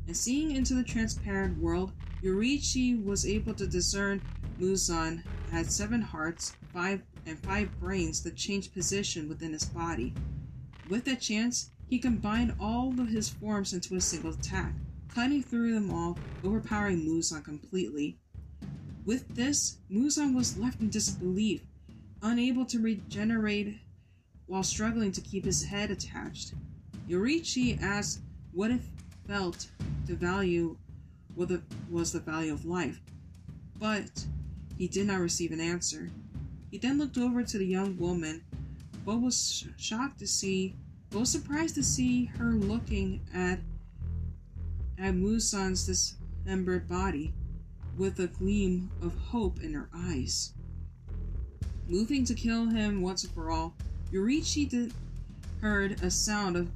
and 0.10 0.18
seeing 0.18 0.56
into 0.56 0.74
the 0.74 0.82
transparent 0.82 1.56
world, 1.60 1.92
Yoriichi 2.24 3.06
was 3.06 3.28
able 3.28 3.54
to 3.54 3.68
discern 3.68 4.20
Muzan 4.60 5.22
had 5.52 5.70
seven 5.70 6.02
hearts, 6.02 6.54
five 6.74 7.04
and 7.28 7.38
five 7.38 7.70
brains 7.80 8.24
that 8.24 8.36
changed 8.36 8.74
position 8.74 9.30
within 9.30 9.54
his 9.54 9.66
body. 9.66 10.12
With 10.90 11.06
that 11.06 11.22
chance, 11.22 11.70
he 11.88 12.00
combined 12.00 12.56
all 12.60 13.00
of 13.00 13.10
his 13.10 13.30
forms 13.30 13.74
into 13.74 13.98
a 13.98 14.02
single 14.02 14.32
attack, 14.32 14.74
cutting 15.14 15.44
through 15.44 15.76
them 15.76 15.92
all, 15.92 16.18
overpowering 16.44 17.06
Muzan 17.06 17.44
completely. 17.44 18.18
With 19.06 19.28
this, 19.36 19.78
Muzan 19.92 20.34
was 20.34 20.58
left 20.58 20.82
in 20.82 20.90
disbelief, 20.90 21.62
unable 22.24 22.66
to 22.66 22.80
regenerate 22.80 23.78
while 24.48 24.64
struggling 24.64 25.12
to 25.12 25.22
keep 25.22 25.46
his 25.46 25.66
head 25.66 25.92
attached. 25.92 26.56
Yoriichi 27.08 27.80
asked 27.80 28.22
what 28.54 28.72
it 28.72 28.82
felt 29.28 29.68
to 30.10 30.16
value 30.16 30.76
what 31.36 31.52
was 31.88 32.12
the 32.12 32.20
value 32.20 32.52
of 32.52 32.66
life, 32.66 33.00
but 33.78 34.26
he 34.76 34.88
did 34.88 35.06
not 35.06 35.20
receive 35.20 35.52
an 35.52 35.60
answer. 35.60 36.10
He 36.72 36.80
then 36.80 36.98
looked 36.98 37.20
over 37.20 37.44
to 37.44 37.58
the 37.60 37.66
young 37.66 37.96
woman, 37.96 38.44
but 39.06 39.22
was 39.22 39.68
shocked 39.78 40.18
to 40.20 40.28
see, 40.28 40.74
but 41.12 41.20
was 41.20 41.32
surprised 41.32 41.76
to 41.76 41.84
see 41.84 42.26
her 42.26 42.54
looking 42.54 43.22
at 43.36 43.60
at 44.98 45.14
Muzan's 45.14 45.86
dismembered 45.86 46.90
body 46.90 47.32
with 47.96 48.20
a 48.20 48.28
gleam 48.28 48.90
of 49.04 49.16
hope 49.16 49.62
in 49.62 49.74
her 49.74 49.90
eyes. 49.94 50.54
Moving 51.88 52.26
to 52.26 52.34
kill 52.34 52.66
him 52.66 53.04
once 53.04 53.24
and 53.24 53.34
for 53.34 53.52
all, 53.52 53.76
Yoriichi 54.12 54.68
did, 54.68 54.92
heard 55.62 56.02
a 56.02 56.10
sound 56.10 56.58
of, 56.58 56.68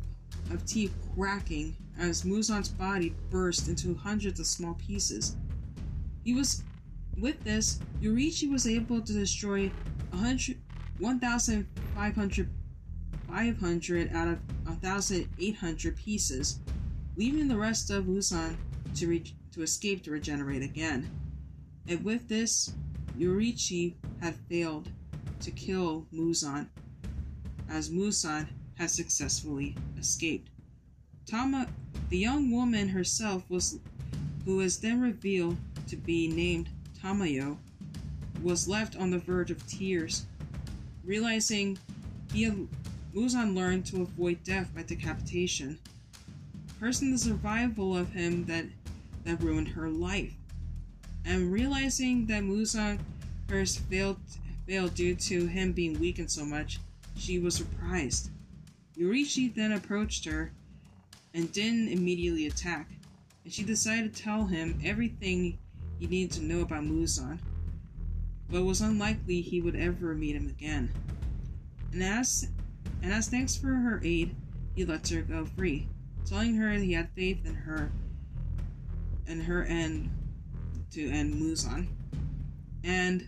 of 0.52 0.64
teeth 0.68 0.94
cracking 1.16 1.76
as 1.98 2.24
Muzan's 2.24 2.70
body 2.70 3.14
burst 3.30 3.68
into 3.68 3.96
hundreds 3.96 4.40
of 4.40 4.48
small 4.48 4.76
pieces. 4.76 5.36
He 6.24 6.34
was 6.34 6.64
with 7.20 7.44
this, 7.44 7.80
Yoriichi 8.02 8.50
was 8.50 8.66
able 8.68 9.02
to 9.02 9.14
destroy 9.14 9.70
1,500 10.12 12.50
500 13.28 14.14
out 14.14 14.28
of 14.28 14.40
1,800 14.66 15.96
pieces, 15.96 16.60
leaving 17.16 17.48
the 17.48 17.58
rest 17.58 17.90
of 17.90 18.06
Muzan 18.06 18.56
to, 18.96 19.08
re- 19.08 19.24
to 19.52 19.64
escape 19.64 20.04
to 20.04 20.12
regenerate 20.12 20.62
again. 20.62 21.10
And 21.88 22.04
with 22.04 22.28
this, 22.28 22.74
Yoriichi 23.18 23.96
had 24.22 24.36
failed 24.50 24.90
to 25.42 25.52
kill 25.52 26.06
Muzan, 26.14 26.68
as 27.70 27.90
Muzan 27.90 28.48
had 28.76 28.92
successfully 28.92 29.76
escaped. 29.98 30.50
Tama, 31.26 31.68
the 32.10 32.18
young 32.18 32.52
woman 32.52 32.90
herself, 32.90 33.50
was 33.50 33.80
who 34.46 34.58
was 34.58 34.80
then 34.80 35.00
revealed 35.00 35.58
to 35.88 35.96
be 35.96 36.28
named 36.28 36.70
Tamayo, 37.02 37.58
was 38.42 38.68
left 38.68 38.98
on 38.98 39.10
the 39.10 39.20
verge 39.20 39.52
of 39.52 39.66
tears, 39.66 40.26
realizing 41.04 41.78
he 42.32 42.44
had 42.44 42.68
Muzan 43.14 43.56
learned 43.56 43.86
to 43.88 44.02
avoid 44.02 44.44
death 44.44 44.74
by 44.76 44.84
decapitation. 44.84 45.80
Cursing 46.80 47.12
the 47.12 47.18
survival 47.18 47.96
of 47.96 48.12
him 48.12 48.46
that 48.46 48.66
that 49.24 49.42
ruined 49.42 49.70
her 49.70 49.90
life. 49.90 50.34
And 51.24 51.52
realizing 51.52 52.26
that 52.26 52.44
Muzan 52.44 53.00
first 53.48 53.80
failed 53.82 54.20
failed 54.68 54.94
due 54.94 55.16
to 55.16 55.46
him 55.46 55.72
being 55.72 56.00
weakened 56.00 56.32
so 56.32 56.46
much, 56.46 56.80
she 57.16 57.40
was 57.40 57.56
surprised. 57.56 58.30
Yoriichi 58.98 59.54
then 59.54 59.72
approached 59.72 60.26
her 60.26 60.52
and 61.34 61.52
didn't 61.52 61.90
immediately 61.90 62.48
attack, 62.48 62.90
and 63.44 63.54
she 63.54 63.64
decided 63.64 64.14
to 64.14 64.24
tell 64.24 64.46
him 64.46 64.80
everything 64.84 65.58
he 66.00 66.08
needed 66.08 66.32
to 66.32 66.44
know 66.44 66.62
about 66.62 66.84
Muzan, 66.84 67.40
but 68.50 68.60
it 68.60 68.66
was 68.66 68.82
unlikely 68.82 69.42
he 69.42 69.62
would 69.62 69.76
ever 69.76 70.14
meet 70.14 70.36
him 70.36 70.48
again. 70.48 70.92
And 71.92 72.04
as, 72.04 72.50
and 73.02 73.12
as 73.12 73.30
thanks 73.30 73.56
for 73.56 73.68
her 73.68 74.02
aid, 74.04 74.36
he 74.76 74.86
let 74.86 75.08
her 75.10 75.22
go 75.22 75.46
free, 75.46 75.88
telling 76.26 76.56
her 76.56 76.72
he 76.72 76.94
had 76.94 77.10
faith 77.16 77.46
in 77.46 77.56
her 77.56 77.92
and 79.28 79.42
her 79.44 79.64
end 79.64 80.10
to 80.92 81.10
end 81.10 81.34
Muzan. 81.36 81.88
And 82.84 83.28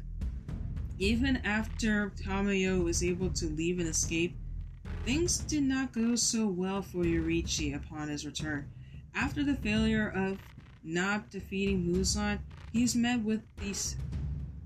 even 0.98 1.38
after 1.38 2.12
Tamayo 2.12 2.84
was 2.84 3.04
able 3.04 3.30
to 3.32 3.48
leave 3.48 3.80
and 3.80 3.88
escape, 3.88 4.36
Things 5.06 5.38
did 5.38 5.62
not 5.62 5.92
go 5.94 6.16
so 6.16 6.48
well 6.48 6.82
for 6.82 7.04
Yoriichi 7.04 7.76
upon 7.76 8.08
his 8.08 8.26
return. 8.26 8.68
After 9.14 9.44
the 9.44 9.54
failure 9.54 10.10
of 10.10 10.40
not 10.84 11.30
defeating 11.30 11.86
Muzan, 11.86 12.40
he's 12.74 12.96
met 12.96 13.22
with 13.22 13.42
these 13.58 13.98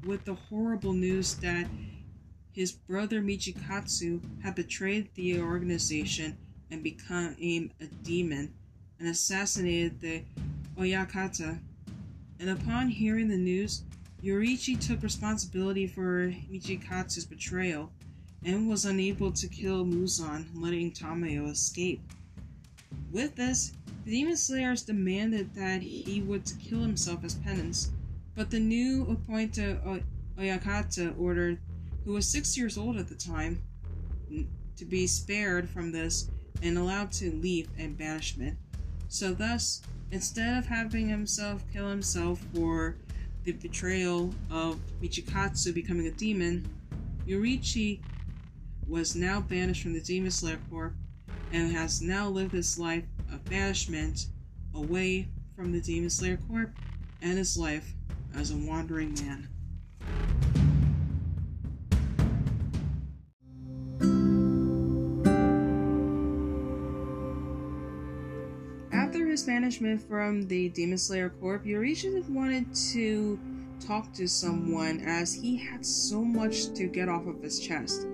with 0.05 0.23
the 0.23 0.35
horrible 0.35 0.93
news 0.93 1.35
that 1.35 1.67
his 2.53 2.71
brother 2.71 3.21
Michikatsu 3.21 4.21
had 4.41 4.55
betrayed 4.55 5.09
the 5.15 5.41
organization 5.41 6.37
and 6.71 6.81
become 6.81 7.35
a 7.41 7.69
demon 8.03 8.53
and 8.97 9.09
assassinated 9.09 9.99
the 9.99 10.23
Oyakata. 10.77 11.59
And 12.39 12.49
upon 12.49 12.87
hearing 12.87 13.27
the 13.27 13.35
news, 13.35 13.83
Yoriichi 14.23 14.79
took 14.79 15.03
responsibility 15.03 15.85
for 15.85 16.33
Michikatsu's 16.49 17.25
betrayal 17.25 17.91
and 18.45 18.69
was 18.69 18.85
unable 18.85 19.31
to 19.31 19.47
kill 19.47 19.85
Muzan, 19.85 20.45
letting 20.55 20.91
Tamayo 20.91 21.51
escape. 21.51 22.01
With 23.11 23.35
this, 23.35 23.73
the 24.05 24.11
Demon 24.11 24.37
Slayers 24.37 24.83
demanded 24.83 25.53
that 25.55 25.81
he 25.81 26.21
would 26.21 26.51
kill 26.63 26.79
himself 26.79 27.23
as 27.23 27.35
penance, 27.35 27.91
but 28.35 28.49
the 28.49 28.59
new 28.59 29.05
appointed 29.09 29.79
Oyakata 30.37 31.19
ordered, 31.19 31.59
who 32.05 32.13
was 32.13 32.27
six 32.27 32.57
years 32.57 32.77
old 32.77 32.97
at 32.97 33.09
the 33.09 33.15
time, 33.15 33.61
to 34.77 34.85
be 34.85 35.05
spared 35.05 35.69
from 35.69 35.91
this 35.91 36.29
and 36.61 36.77
allowed 36.77 37.11
to 37.11 37.31
leave 37.33 37.67
in 37.77 37.93
banishment. 37.95 38.57
So 39.09 39.33
thus, 39.33 39.81
instead 40.11 40.57
of 40.57 40.65
having 40.65 41.09
himself 41.09 41.63
kill 41.73 41.89
himself 41.89 42.39
for 42.53 42.95
the 43.43 43.51
betrayal 43.51 44.33
of 44.49 44.79
Michikatsu 45.01 45.73
becoming 45.73 46.07
a 46.07 46.11
demon, 46.11 46.67
Yoriichi 47.27 47.99
was 48.89 49.15
now 49.15 49.39
banished 49.39 49.83
from 49.83 49.93
the 49.93 50.01
Demon 50.01 50.31
Slayer 50.31 50.59
Corps 50.69 50.95
and 51.53 51.71
has 51.71 52.01
now 52.01 52.27
lived 52.27 52.53
his 52.53 52.79
life 52.79 53.03
of 53.31 53.45
banishment 53.45 54.25
away 54.73 55.27
from 55.55 55.71
the 55.71 55.79
Demon 55.79 56.09
Slayer 56.09 56.39
Corps 56.47 56.73
and 57.21 57.37
his 57.37 57.55
life 57.55 57.93
as 58.35 58.51
a 58.51 58.57
wandering 58.57 59.13
man. 59.15 59.47
After 68.91 69.27
his 69.27 69.43
banishment 69.43 70.01
from 70.01 70.47
the 70.47 70.69
Demon 70.69 70.97
Slayer 70.97 71.29
Corps, 71.29 71.59
Yoriichi 71.59 72.27
wanted 72.29 72.73
to 72.93 73.39
talk 73.79 74.11
to 74.13 74.27
someone 74.27 74.99
as 75.01 75.33
he 75.33 75.57
had 75.57 75.85
so 75.85 76.23
much 76.23 76.73
to 76.73 76.87
get 76.87 77.07
off 77.07 77.27
of 77.27 77.41
his 77.41 77.59
chest. 77.59 78.07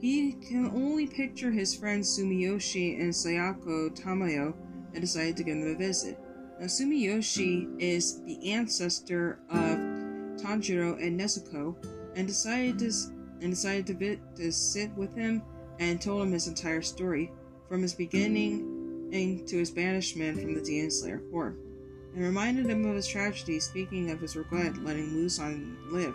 He 0.00 0.32
can 0.32 0.66
only 0.66 1.06
picture 1.06 1.50
his 1.50 1.74
friends 1.74 2.18
Sumiyoshi 2.18 3.00
and 3.00 3.12
Sayako 3.12 3.90
Tamayo 4.00 4.54
and 4.92 5.00
decided 5.00 5.36
to 5.38 5.42
give 5.42 5.58
them 5.58 5.74
a 5.74 5.74
visit. 5.74 6.18
Now, 6.60 6.66
Sumiyoshi 6.66 7.80
is 7.80 8.22
the 8.22 8.52
ancestor 8.52 9.40
of 9.50 9.78
Tanjiro 10.40 11.02
and 11.04 11.18
Nezuko, 11.18 11.74
and 12.14 12.26
decided 12.28 12.78
to 12.78 12.92
and 13.40 13.50
decided 13.50 13.86
to, 13.86 14.16
to 14.36 14.52
sit 14.52 14.92
with 14.96 15.14
him 15.14 15.42
and 15.78 16.00
told 16.00 16.22
him 16.22 16.32
his 16.32 16.48
entire 16.48 16.82
story, 16.82 17.30
from 17.68 17.82
his 17.82 17.94
beginning 17.94 19.12
to 19.12 19.56
his 19.56 19.70
banishment 19.70 20.40
from 20.40 20.54
the 20.54 20.60
Demon 20.60 20.90
Slayer 20.90 21.22
Corps, 21.30 21.56
and 22.14 22.22
reminded 22.22 22.66
him 22.66 22.84
of 22.86 22.96
his 22.96 23.06
tragedy, 23.06 23.60
speaking 23.60 24.10
of 24.10 24.20
his 24.20 24.36
regret 24.36 24.76
letting 24.78 25.10
Muzan 25.10 25.76
live, 25.90 26.14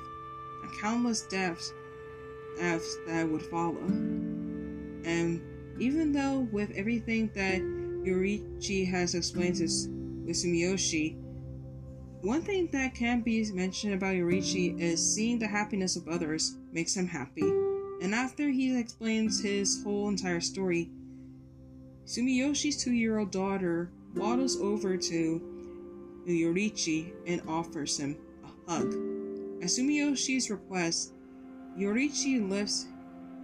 and 0.64 0.82
countless 0.82 1.22
deaths 1.24 1.72
F's 2.60 2.98
that 3.08 3.30
would 3.30 3.44
follow. 3.44 3.84
And 5.06 5.42
even 5.80 6.12
though 6.12 6.48
with 6.52 6.72
everything 6.72 7.32
that 7.34 7.62
Yoriichi 7.62 8.90
has 8.90 9.16
explained 9.16 9.56
to 9.56 9.64
with 10.26 10.36
Sumiyoshi, 10.36 11.18
one 12.22 12.42
thing 12.42 12.70
that 12.72 12.96
can 12.96 13.22
be 13.22 13.52
mentioned 13.52 13.94
about 13.96 14.16
Yoriichi 14.16 14.80
is 14.80 15.14
seeing 15.14 15.40
the 15.40 15.48
happiness 15.48 15.96
of 15.96 16.08
others 16.08 16.58
makes 16.72 16.96
him 16.96 17.08
happy. 17.08 17.42
And 17.42 18.14
after 18.14 18.50
he 18.50 18.78
explains 18.78 19.42
his 19.42 19.84
whole 19.84 20.08
entire 20.10 20.42
story, 20.42 20.90
Sumiyoshi's 22.06 22.84
two-year-old 22.84 23.32
daughter 23.32 23.92
waddles 24.16 24.58
over 24.58 24.96
to 24.98 26.22
Yoriichi 26.28 27.14
and 27.28 27.42
offers 27.48 27.98
him 27.98 28.18
a 28.44 28.72
hug. 28.72 28.94
At 29.62 29.70
Sumiyoshi's 29.70 30.50
request, 30.50 31.14
Yoriichi 31.78 32.48
lifts 32.48 32.88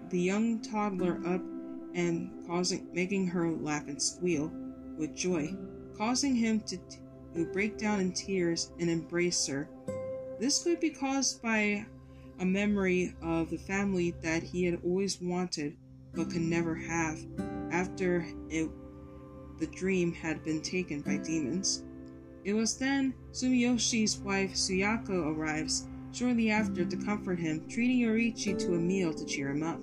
the 0.09 0.19
young 0.19 0.59
toddler 0.59 1.19
up 1.25 1.41
and 1.93 2.31
causing 2.47 2.87
making 2.93 3.27
her 3.27 3.49
laugh 3.51 3.87
and 3.87 4.01
squeal 4.01 4.51
with 4.97 5.15
joy, 5.15 5.55
causing 5.97 6.35
him 6.35 6.59
to, 6.61 6.77
t- 6.77 6.99
to 7.35 7.45
break 7.45 7.77
down 7.77 7.99
in 7.99 8.11
tears 8.11 8.71
and 8.79 8.89
embrace 8.89 9.47
her. 9.47 9.67
This 10.39 10.63
could 10.63 10.79
be 10.79 10.89
caused 10.89 11.41
by 11.41 11.85
a 12.39 12.45
memory 12.45 13.15
of 13.21 13.49
the 13.49 13.57
family 13.57 14.11
that 14.21 14.43
he 14.43 14.63
had 14.63 14.79
always 14.83 15.21
wanted 15.21 15.75
but 16.13 16.29
could 16.29 16.41
never 16.41 16.75
have 16.75 17.19
after 17.71 18.25
it, 18.49 18.69
the 19.59 19.67
dream 19.67 20.13
had 20.13 20.43
been 20.43 20.61
taken 20.61 21.01
by 21.01 21.17
demons. 21.17 21.83
It 22.43 22.53
was 22.53 22.77
then 22.77 23.13
Sumiyoshi's 23.31 24.17
wife 24.17 24.53
Suyako 24.53 25.35
arrives 25.35 25.87
shortly 26.11 26.49
after 26.49 26.85
to 26.85 26.97
comfort 26.97 27.39
him, 27.39 27.67
treating 27.67 27.99
Yoriichi 27.99 28.57
to 28.59 28.75
a 28.75 28.79
meal 28.79 29.13
to 29.13 29.25
cheer 29.25 29.49
him 29.49 29.63
up. 29.63 29.79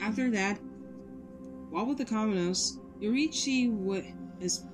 After 0.00 0.30
that, 0.30 0.58
while 1.70 1.86
with 1.86 1.98
the 1.98 2.04
Kamados, 2.04 2.78
Yoriichi 3.00 3.70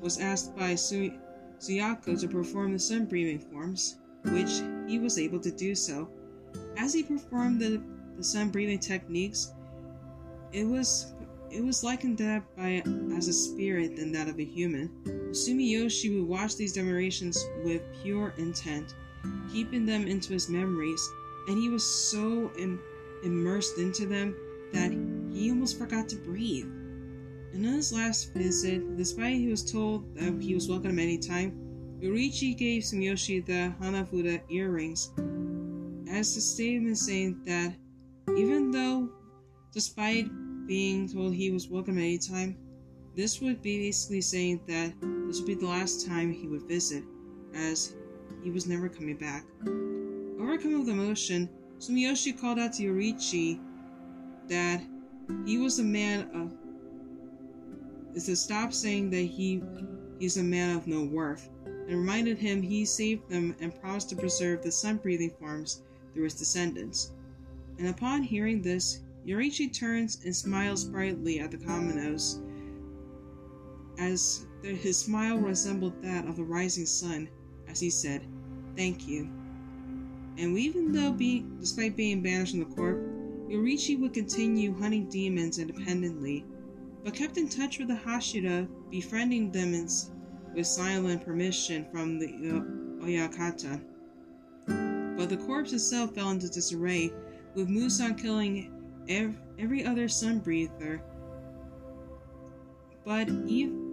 was 0.00 0.18
asked 0.18 0.56
by 0.56 0.74
Suyako 0.74 2.20
to 2.20 2.28
perform 2.28 2.72
the 2.72 2.78
sun 2.78 3.06
breathing 3.06 3.38
forms, 3.38 3.98
which 4.24 4.62
he 4.86 4.98
was 4.98 5.18
able 5.18 5.40
to 5.40 5.50
do 5.50 5.74
so. 5.74 6.08
As 6.76 6.92
he 6.92 7.02
performed 7.02 7.60
the, 7.60 7.82
the 8.16 8.24
sun 8.24 8.50
breathing 8.50 8.78
techniques, 8.78 9.52
it 10.52 10.64
was 10.64 11.12
it 11.50 11.62
was 11.64 11.84
likened 11.84 12.18
that 12.18 12.42
by 12.56 12.82
as 13.16 13.28
a 13.28 13.32
spirit 13.32 13.96
than 13.96 14.10
that 14.12 14.28
of 14.28 14.38
a 14.38 14.44
human. 14.44 14.90
Sumiyoshi 15.30 16.18
would 16.18 16.28
watch 16.28 16.56
these 16.56 16.72
demonstrations 16.72 17.44
with 17.64 17.82
pure 18.02 18.34
intent, 18.36 18.94
keeping 19.52 19.86
them 19.86 20.06
into 20.06 20.32
his 20.32 20.48
memories, 20.48 21.08
and 21.48 21.58
he 21.58 21.68
was 21.68 21.84
so 21.84 22.50
Im- 22.58 22.80
immersed 23.22 23.78
into 23.78 24.06
them 24.06 24.34
that 24.72 24.92
he 25.32 25.50
almost 25.50 25.78
forgot 25.78 26.08
to 26.08 26.16
breathe. 26.16 26.66
And 27.52 27.64
on 27.66 27.74
his 27.74 27.92
last 27.92 28.34
visit, 28.34 28.96
despite 28.96 29.36
he 29.36 29.48
was 29.48 29.70
told 29.70 30.14
that 30.16 30.42
he 30.42 30.54
was 30.54 30.68
welcome 30.68 30.98
any 30.98 31.18
time, 31.18 31.58
Yoriichi 32.00 32.56
gave 32.56 32.82
Sumiyoshi 32.82 33.44
the 33.46 33.72
Hanafuda 33.80 34.42
earrings 34.50 35.10
as 36.10 36.36
a 36.36 36.40
statement 36.40 36.98
saying 36.98 37.40
that 37.46 37.74
even 38.36 38.70
though, 38.70 39.08
despite 39.72 40.26
being 40.66 41.08
told 41.08 41.34
he 41.34 41.50
was 41.50 41.68
welcome 41.68 41.98
any 41.98 42.18
time, 42.18 42.56
this 43.14 43.40
would 43.40 43.62
be 43.62 43.78
basically 43.78 44.20
saying 44.20 44.60
that 44.66 44.92
this 45.26 45.38
would 45.40 45.46
be 45.46 45.54
the 45.54 45.66
last 45.66 46.06
time 46.06 46.32
he 46.32 46.46
would 46.48 46.68
visit, 46.68 47.02
as 47.54 47.94
he 48.46 48.52
was 48.52 48.68
never 48.68 48.88
coming 48.88 49.16
back. 49.16 49.44
Overcome 50.40 50.78
with 50.78 50.88
emotion, 50.88 51.48
Sumiyoshi 51.80 52.40
called 52.40 52.60
out 52.60 52.74
to 52.74 52.84
Yoriichi 52.84 53.58
that 54.46 54.80
he 55.44 55.58
was 55.58 55.80
a 55.80 55.82
man 55.82 56.30
of 56.32 56.54
is 58.14 58.26
to 58.26 58.36
stop 58.36 58.72
saying 58.72 59.10
that 59.10 59.16
he 59.16 59.64
he's 60.20 60.36
a 60.36 60.44
man 60.44 60.76
of 60.76 60.86
no 60.86 61.02
worth, 61.02 61.50
and 61.66 61.98
reminded 61.98 62.38
him 62.38 62.62
he 62.62 62.84
saved 62.84 63.28
them 63.28 63.56
and 63.60 63.74
promised 63.80 64.10
to 64.10 64.16
preserve 64.16 64.62
the 64.62 64.70
sun 64.70 64.98
breathing 64.98 65.32
forms 65.40 65.82
through 66.14 66.22
his 66.22 66.34
descendants. 66.34 67.10
And 67.80 67.88
upon 67.88 68.22
hearing 68.22 68.62
this, 68.62 69.00
Yoriichi 69.26 69.76
turns 69.76 70.24
and 70.24 70.34
smiles 70.34 70.84
brightly 70.84 71.40
at 71.40 71.50
the 71.50 71.58
Kamados, 71.58 72.40
as 73.98 74.46
his 74.62 74.96
smile 74.96 75.36
resembled 75.36 76.00
that 76.04 76.28
of 76.28 76.36
the 76.36 76.44
rising 76.44 76.86
sun, 76.86 77.28
as 77.68 77.80
he 77.80 77.90
said, 77.90 78.24
Thank 78.76 79.08
you. 79.08 79.28
And 80.38 80.58
even 80.58 80.92
though, 80.92 81.12
being, 81.12 81.56
despite 81.58 81.96
being 81.96 82.20
banished 82.22 82.52
from 82.52 82.60
the 82.60 82.66
corp, 82.66 82.98
Yoriichi 83.48 83.98
would 84.00 84.12
continue 84.12 84.74
hunting 84.74 85.08
demons 85.08 85.58
independently, 85.58 86.44
but 87.02 87.14
kept 87.14 87.38
in 87.38 87.48
touch 87.48 87.78
with 87.78 87.88
the 87.88 87.94
Hashira, 87.94 88.68
befriending 88.90 89.50
them 89.50 89.72
with 90.54 90.66
silent 90.66 91.24
permission 91.24 91.86
from 91.90 92.18
the 92.18 92.26
uh, 92.26 93.04
Oyakata. 93.04 93.80
But 95.16 95.30
the 95.30 95.38
corpse 95.38 95.72
itself 95.72 96.14
fell 96.14 96.30
into 96.30 96.48
disarray, 96.48 97.12
with 97.54 97.68
Muzan 97.68 98.20
killing 98.20 98.72
every 99.58 99.84
other 99.86 100.08
sun 100.08 100.40
breather, 100.40 101.00
but 103.04 103.28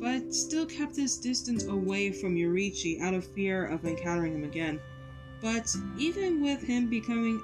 but 0.03 0.35
still 0.35 0.65
kept 0.65 0.97
his 0.97 1.17
distance 1.17 1.63
away 1.63 2.11
from 2.11 2.35
Yoriichi 2.35 2.99
out 2.99 3.13
of 3.13 3.25
fear 3.25 3.65
of 3.67 3.85
encountering 3.85 4.35
him 4.35 4.43
again. 4.43 4.77
But 5.41 5.73
even 5.97 6.43
with 6.43 6.61
him 6.61 6.89
becoming 6.89 7.41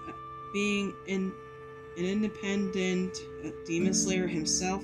being 0.52 0.93
an, 1.08 1.32
an 1.98 2.04
independent 2.04 3.17
uh, 3.45 3.52
demon 3.65 3.93
slayer 3.93 4.28
himself, 4.28 4.84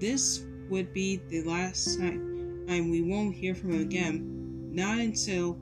this 0.00 0.46
would 0.70 0.94
be 0.94 1.16
the 1.28 1.42
last 1.42 1.98
time 1.98 2.90
we 2.90 3.02
won't 3.02 3.34
hear 3.34 3.54
from 3.54 3.74
him 3.74 3.82
again. 3.82 4.70
Not 4.72 4.98
until 4.98 5.58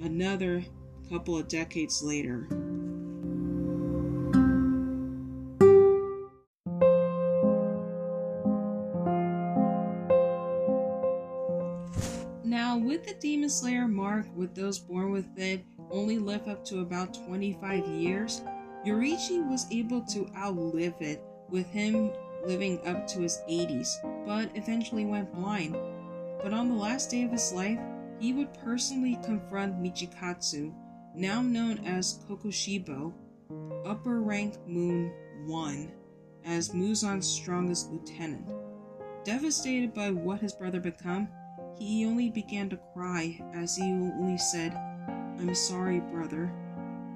another 0.00 0.64
couple 1.10 1.36
of 1.36 1.48
decades 1.48 2.00
later. 2.00 2.46
Mark, 14.26 14.36
with 14.36 14.54
those 14.54 14.78
born 14.78 15.12
with 15.12 15.26
it 15.38 15.64
only 15.90 16.18
live 16.18 16.48
up 16.48 16.64
to 16.66 16.80
about 16.80 17.14
25 17.26 17.86
years, 17.86 18.42
Yoriichi 18.84 19.48
was 19.48 19.66
able 19.70 20.02
to 20.02 20.28
outlive 20.36 21.00
it, 21.00 21.22
with 21.48 21.66
him 21.66 22.10
living 22.44 22.84
up 22.86 23.06
to 23.08 23.20
his 23.20 23.40
80s, 23.48 23.88
but 24.26 24.50
eventually 24.54 25.04
went 25.04 25.32
blind. 25.34 25.76
But 26.42 26.52
on 26.52 26.68
the 26.68 26.74
last 26.74 27.10
day 27.10 27.22
of 27.22 27.32
his 27.32 27.52
life, 27.52 27.78
he 28.18 28.32
would 28.32 28.52
personally 28.54 29.18
confront 29.24 29.82
Michikatsu, 29.82 30.72
now 31.14 31.42
known 31.42 31.78
as 31.86 32.24
Kokushibo, 32.28 33.12
upper 33.84 34.20
rank 34.20 34.54
Moon 34.66 35.12
1, 35.46 35.92
as 36.44 36.74
Muzan's 36.74 37.26
strongest 37.26 37.90
lieutenant. 37.90 38.46
Devastated 39.24 39.92
by 39.92 40.10
what 40.10 40.40
his 40.40 40.52
brother 40.52 40.80
become, 40.80 41.28
he 41.78 42.06
only 42.06 42.30
began 42.30 42.68
to 42.70 42.78
cry 42.94 43.38
as 43.54 43.76
he 43.76 43.84
only 43.84 44.38
said, 44.38 44.74
I'm 45.38 45.54
sorry, 45.54 46.00
brother. 46.00 46.52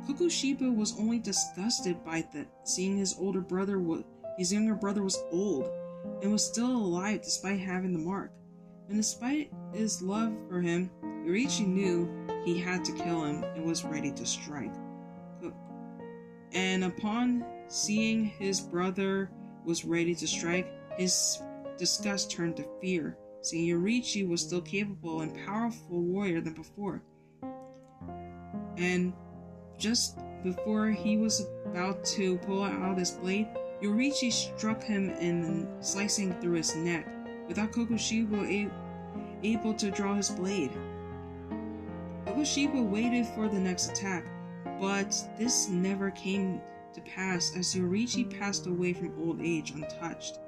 Kokushibo 0.06 0.74
was 0.74 0.98
only 0.98 1.18
disgusted 1.18 2.04
by 2.04 2.26
that, 2.32 2.46
seeing 2.64 2.96
his 2.96 3.16
older 3.18 3.40
brother 3.40 3.78
was 3.78 4.04
his 4.38 4.52
younger 4.52 4.74
brother 4.74 5.02
was 5.02 5.22
old 5.30 5.68
and 6.22 6.32
was 6.32 6.44
still 6.44 6.70
alive 6.70 7.20
despite 7.22 7.60
having 7.60 7.92
the 7.92 7.98
mark. 7.98 8.32
And 8.88 8.96
despite 8.96 9.52
his 9.74 10.02
love 10.02 10.32
for 10.48 10.60
him, 10.60 10.90
Yoriichi 11.02 11.66
knew 11.66 12.08
he 12.44 12.58
had 12.58 12.84
to 12.86 12.92
kill 12.92 13.24
him 13.24 13.44
and 13.44 13.64
was 13.64 13.84
ready 13.84 14.10
to 14.12 14.26
strike. 14.26 14.74
And 16.52 16.84
upon 16.84 17.44
seeing 17.68 18.24
his 18.24 18.60
brother 18.60 19.30
was 19.64 19.84
ready 19.84 20.14
to 20.14 20.26
strike, 20.26 20.72
his 20.96 21.40
disgust 21.78 22.30
turned 22.30 22.56
to 22.56 22.66
fear 22.80 23.16
seeing 23.42 23.66
Yoriichi 23.68 24.28
was 24.28 24.42
still 24.42 24.60
capable 24.60 25.20
and 25.20 25.34
powerful 25.46 26.02
warrior 26.02 26.40
than 26.40 26.54
before. 26.54 27.02
And 28.76 29.12
just 29.78 30.18
before 30.42 30.88
he 30.88 31.16
was 31.16 31.46
about 31.66 32.04
to 32.04 32.38
pull 32.38 32.62
out 32.62 32.98
his 32.98 33.12
blade, 33.12 33.48
Yoriichi 33.82 34.30
struck 34.32 34.82
him 34.82 35.10
in 35.10 35.68
slicing 35.80 36.38
through 36.40 36.56
his 36.56 36.76
neck, 36.76 37.06
without 37.48 37.72
Kokushibo 37.72 38.70
able 39.42 39.74
to 39.74 39.90
draw 39.90 40.14
his 40.14 40.30
blade. 40.30 40.72
Kokushibo 42.26 42.88
waited 42.88 43.26
for 43.26 43.48
the 43.48 43.58
next 43.58 43.90
attack, 43.90 44.24
but 44.78 45.14
this 45.38 45.68
never 45.68 46.10
came 46.10 46.60
to 46.92 47.00
pass 47.02 47.56
as 47.56 47.74
Yoriichi 47.74 48.38
passed 48.38 48.66
away 48.66 48.92
from 48.92 49.14
old 49.18 49.40
age 49.40 49.70
untouched. 49.70 50.40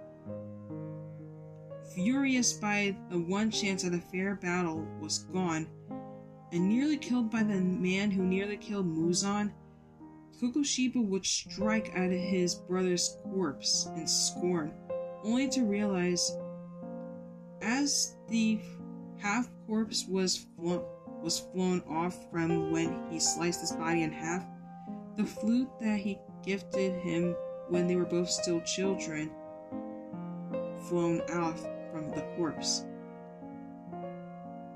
Furious 1.94 2.55
by 2.55 2.96
the 3.11 3.18
one 3.18 3.50
chance 3.50 3.85
at 3.85 3.92
a 3.92 3.98
fair 3.98 4.37
battle 4.37 4.87
was 5.00 5.18
gone, 5.33 5.66
and 6.50 6.68
nearly 6.68 6.96
killed 6.96 7.31
by 7.31 7.42
the 7.42 7.61
man 7.61 8.11
who 8.11 8.22
nearly 8.22 8.57
killed 8.57 8.87
Muzan, 8.87 9.52
Kokushibo 10.40 11.05
would 11.05 11.26
strike 11.26 11.92
at 11.94 12.11
his 12.11 12.55
brother's 12.55 13.16
corpse 13.24 13.88
in 13.96 14.07
scorn, 14.07 14.72
only 15.22 15.48
to 15.48 15.64
realize 15.64 16.37
as 17.61 18.16
the 18.28 18.59
half 19.18 19.50
corpse 19.66 20.07
was 20.09 20.46
flo- 20.57 20.87
was 21.22 21.40
flown 21.52 21.83
off 21.88 22.31
from 22.31 22.72
when 22.72 23.11
he 23.11 23.20
sliced 23.20 23.61
his 23.61 23.72
body 23.72 24.02
in 24.02 24.11
half, 24.11 24.44
the 25.16 25.24
flute 25.24 25.68
that 25.81 25.98
he 25.98 26.18
gifted 26.44 27.00
him 27.00 27.37
when 27.68 27.87
they 27.87 27.96
were 27.96 28.05
both 28.05 28.28
still 28.28 28.61
children 28.62 29.31
flown 30.88 31.20
off 31.31 31.64
the 32.14 32.22
corpse. 32.37 32.85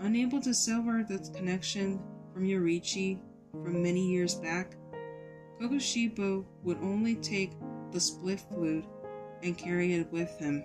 Unable 0.01 0.41
to 0.41 0.55
sever 0.55 1.03
the 1.03 1.19
connection 1.35 2.01
from 2.33 2.45
Yoriichi 2.45 3.19
from 3.51 3.83
many 3.83 4.07
years 4.07 4.35
back, 4.35 4.77
Kokushibo 5.61 6.45
would 6.63 6.79
only 6.79 7.17
take 7.17 7.53
the 7.93 8.01
split 8.01 8.41
flute 8.41 8.85
and 9.43 9.57
carry 9.57 9.95
it 9.95 10.11
with 10.13 10.39
him 10.39 10.65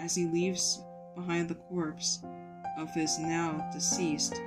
as 0.00 0.14
he 0.14 0.26
leaves 0.26 0.82
behind 1.14 1.48
the 1.48 1.54
corpse 1.54 2.22
of 2.78 2.90
his 2.90 3.18
now 3.18 3.68
deceased 3.72 4.40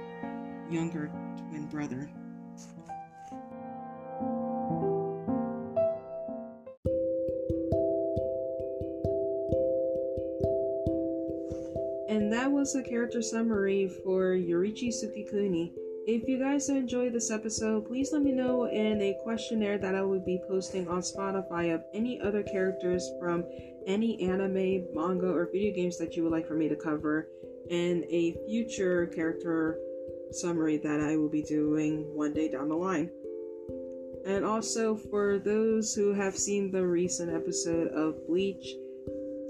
younger 0.69 1.11
twin 1.49 1.67
brother. 1.67 2.09
Was 12.69 12.75
a 12.75 12.83
character 12.83 13.23
summary 13.23 13.89
for 14.03 14.35
Yoriichi 14.35 14.89
Tsugikuni. 14.89 15.71
If 16.05 16.27
you 16.29 16.37
guys 16.37 16.69
enjoyed 16.69 17.13
this 17.13 17.31
episode, 17.31 17.87
please 17.87 18.13
let 18.13 18.21
me 18.21 18.31
know 18.31 18.65
in 18.65 19.01
a 19.01 19.17
questionnaire 19.23 19.79
that 19.79 19.95
I 19.95 20.03
will 20.03 20.19
be 20.19 20.39
posting 20.47 20.87
on 20.87 20.99
Spotify 20.99 21.73
of 21.73 21.83
any 21.95 22.21
other 22.21 22.43
characters 22.43 23.09
from 23.19 23.43
any 23.87 24.21
anime, 24.21 24.85
manga, 24.93 25.31
or 25.31 25.49
video 25.51 25.73
games 25.73 25.97
that 25.97 26.15
you 26.15 26.21
would 26.21 26.31
like 26.31 26.47
for 26.47 26.53
me 26.53 26.69
to 26.69 26.75
cover, 26.75 27.27
and 27.71 28.03
a 28.03 28.37
future 28.45 29.07
character 29.07 29.79
summary 30.29 30.77
that 30.77 30.99
I 30.99 31.17
will 31.17 31.27
be 31.27 31.41
doing 31.41 32.13
one 32.13 32.33
day 32.33 32.51
down 32.51 32.69
the 32.69 32.75
line. 32.75 33.09
And 34.27 34.45
also, 34.45 34.95
for 34.95 35.39
those 35.39 35.95
who 35.95 36.13
have 36.13 36.37
seen 36.37 36.69
the 36.69 36.85
recent 36.85 37.33
episode 37.33 37.87
of 37.87 38.27
Bleach, 38.27 38.75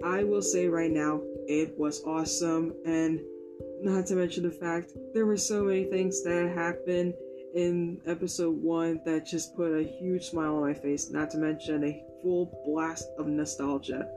I 0.03 0.23
will 0.23 0.41
say 0.41 0.67
right 0.67 0.91
now, 0.91 1.21
it 1.47 1.77
was 1.77 2.03
awesome, 2.03 2.73
and 2.85 3.19
not 3.81 4.05
to 4.07 4.15
mention 4.15 4.43
the 4.43 4.51
fact 4.51 4.93
there 5.13 5.25
were 5.25 5.37
so 5.37 5.63
many 5.63 5.85
things 5.85 6.23
that 6.23 6.51
happened 6.55 7.13
in 7.55 7.99
episode 8.05 8.61
one 8.61 9.01
that 9.05 9.25
just 9.25 9.55
put 9.55 9.71
a 9.73 9.83
huge 9.83 10.29
smile 10.29 10.57
on 10.57 10.61
my 10.61 10.73
face, 10.73 11.09
not 11.09 11.29
to 11.31 11.37
mention 11.37 11.83
a 11.83 12.03
full 12.21 12.61
blast 12.65 13.09
of 13.17 13.27
nostalgia. 13.27 14.07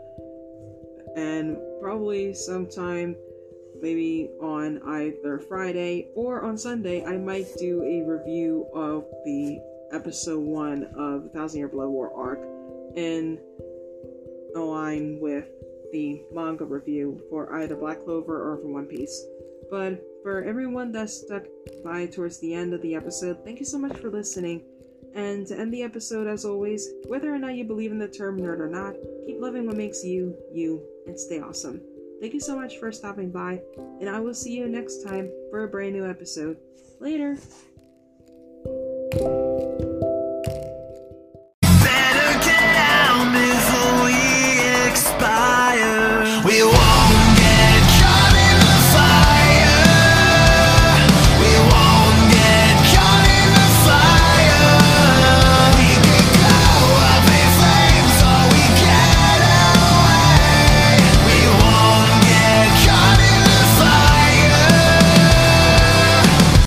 And 1.16 1.56
probably 1.80 2.34
sometime, 2.34 3.16
maybe 3.80 4.30
on 4.40 4.80
either 4.86 5.38
Friday 5.38 6.08
or 6.14 6.42
on 6.42 6.56
Sunday, 6.56 7.04
I 7.04 7.16
might 7.16 7.46
do 7.58 7.82
a 7.82 8.02
review 8.08 8.66
of 8.74 9.04
the 9.24 9.60
episode 9.92 10.40
one 10.40 10.84
of 10.96 11.32
Thousand 11.32 11.58
Year 11.58 11.68
Blood 11.68 11.88
War 11.88 12.12
arc 12.14 12.40
in 12.96 13.38
line 14.54 15.18
with 15.20 15.46
the 15.92 16.22
manga 16.32 16.64
review 16.64 17.20
for 17.30 17.54
either 17.60 17.76
Black 17.76 18.02
Clover 18.02 18.52
or 18.52 18.56
for 18.56 18.68
One 18.68 18.86
Piece. 18.86 19.24
But 19.70 20.02
for 20.22 20.44
everyone 20.44 20.92
that 20.92 21.10
stuck 21.10 21.44
by 21.84 22.06
towards 22.06 22.40
the 22.40 22.54
end 22.54 22.74
of 22.74 22.82
the 22.82 22.94
episode, 22.94 23.44
thank 23.44 23.58
you 23.58 23.64
so 23.64 23.78
much 23.78 23.96
for 23.98 24.10
listening. 24.10 24.62
And 25.14 25.46
to 25.46 25.58
end 25.58 25.72
the 25.72 25.82
episode, 25.82 26.26
as 26.26 26.44
always, 26.44 26.88
whether 27.06 27.32
or 27.32 27.38
not 27.38 27.54
you 27.54 27.64
believe 27.64 27.92
in 27.92 27.98
the 27.98 28.08
term 28.08 28.40
nerd 28.40 28.60
or 28.60 28.68
not, 28.68 28.94
keep 29.26 29.40
loving 29.40 29.66
what 29.66 29.76
makes 29.76 30.02
you, 30.02 30.34
you, 30.52 30.82
and 31.06 31.18
stay 31.18 31.40
awesome. 31.40 31.80
Thank 32.20 32.34
you 32.34 32.40
so 32.40 32.56
much 32.56 32.78
for 32.78 32.92
stopping 32.92 33.30
by, 33.30 33.60
and 34.00 34.08
I 34.08 34.20
will 34.20 34.34
see 34.34 34.52
you 34.52 34.68
next 34.68 35.02
time 35.02 35.30
for 35.50 35.64
a 35.64 35.68
brand 35.68 35.94
new 35.94 36.08
episode. 36.08 36.56
Later! 37.00 37.36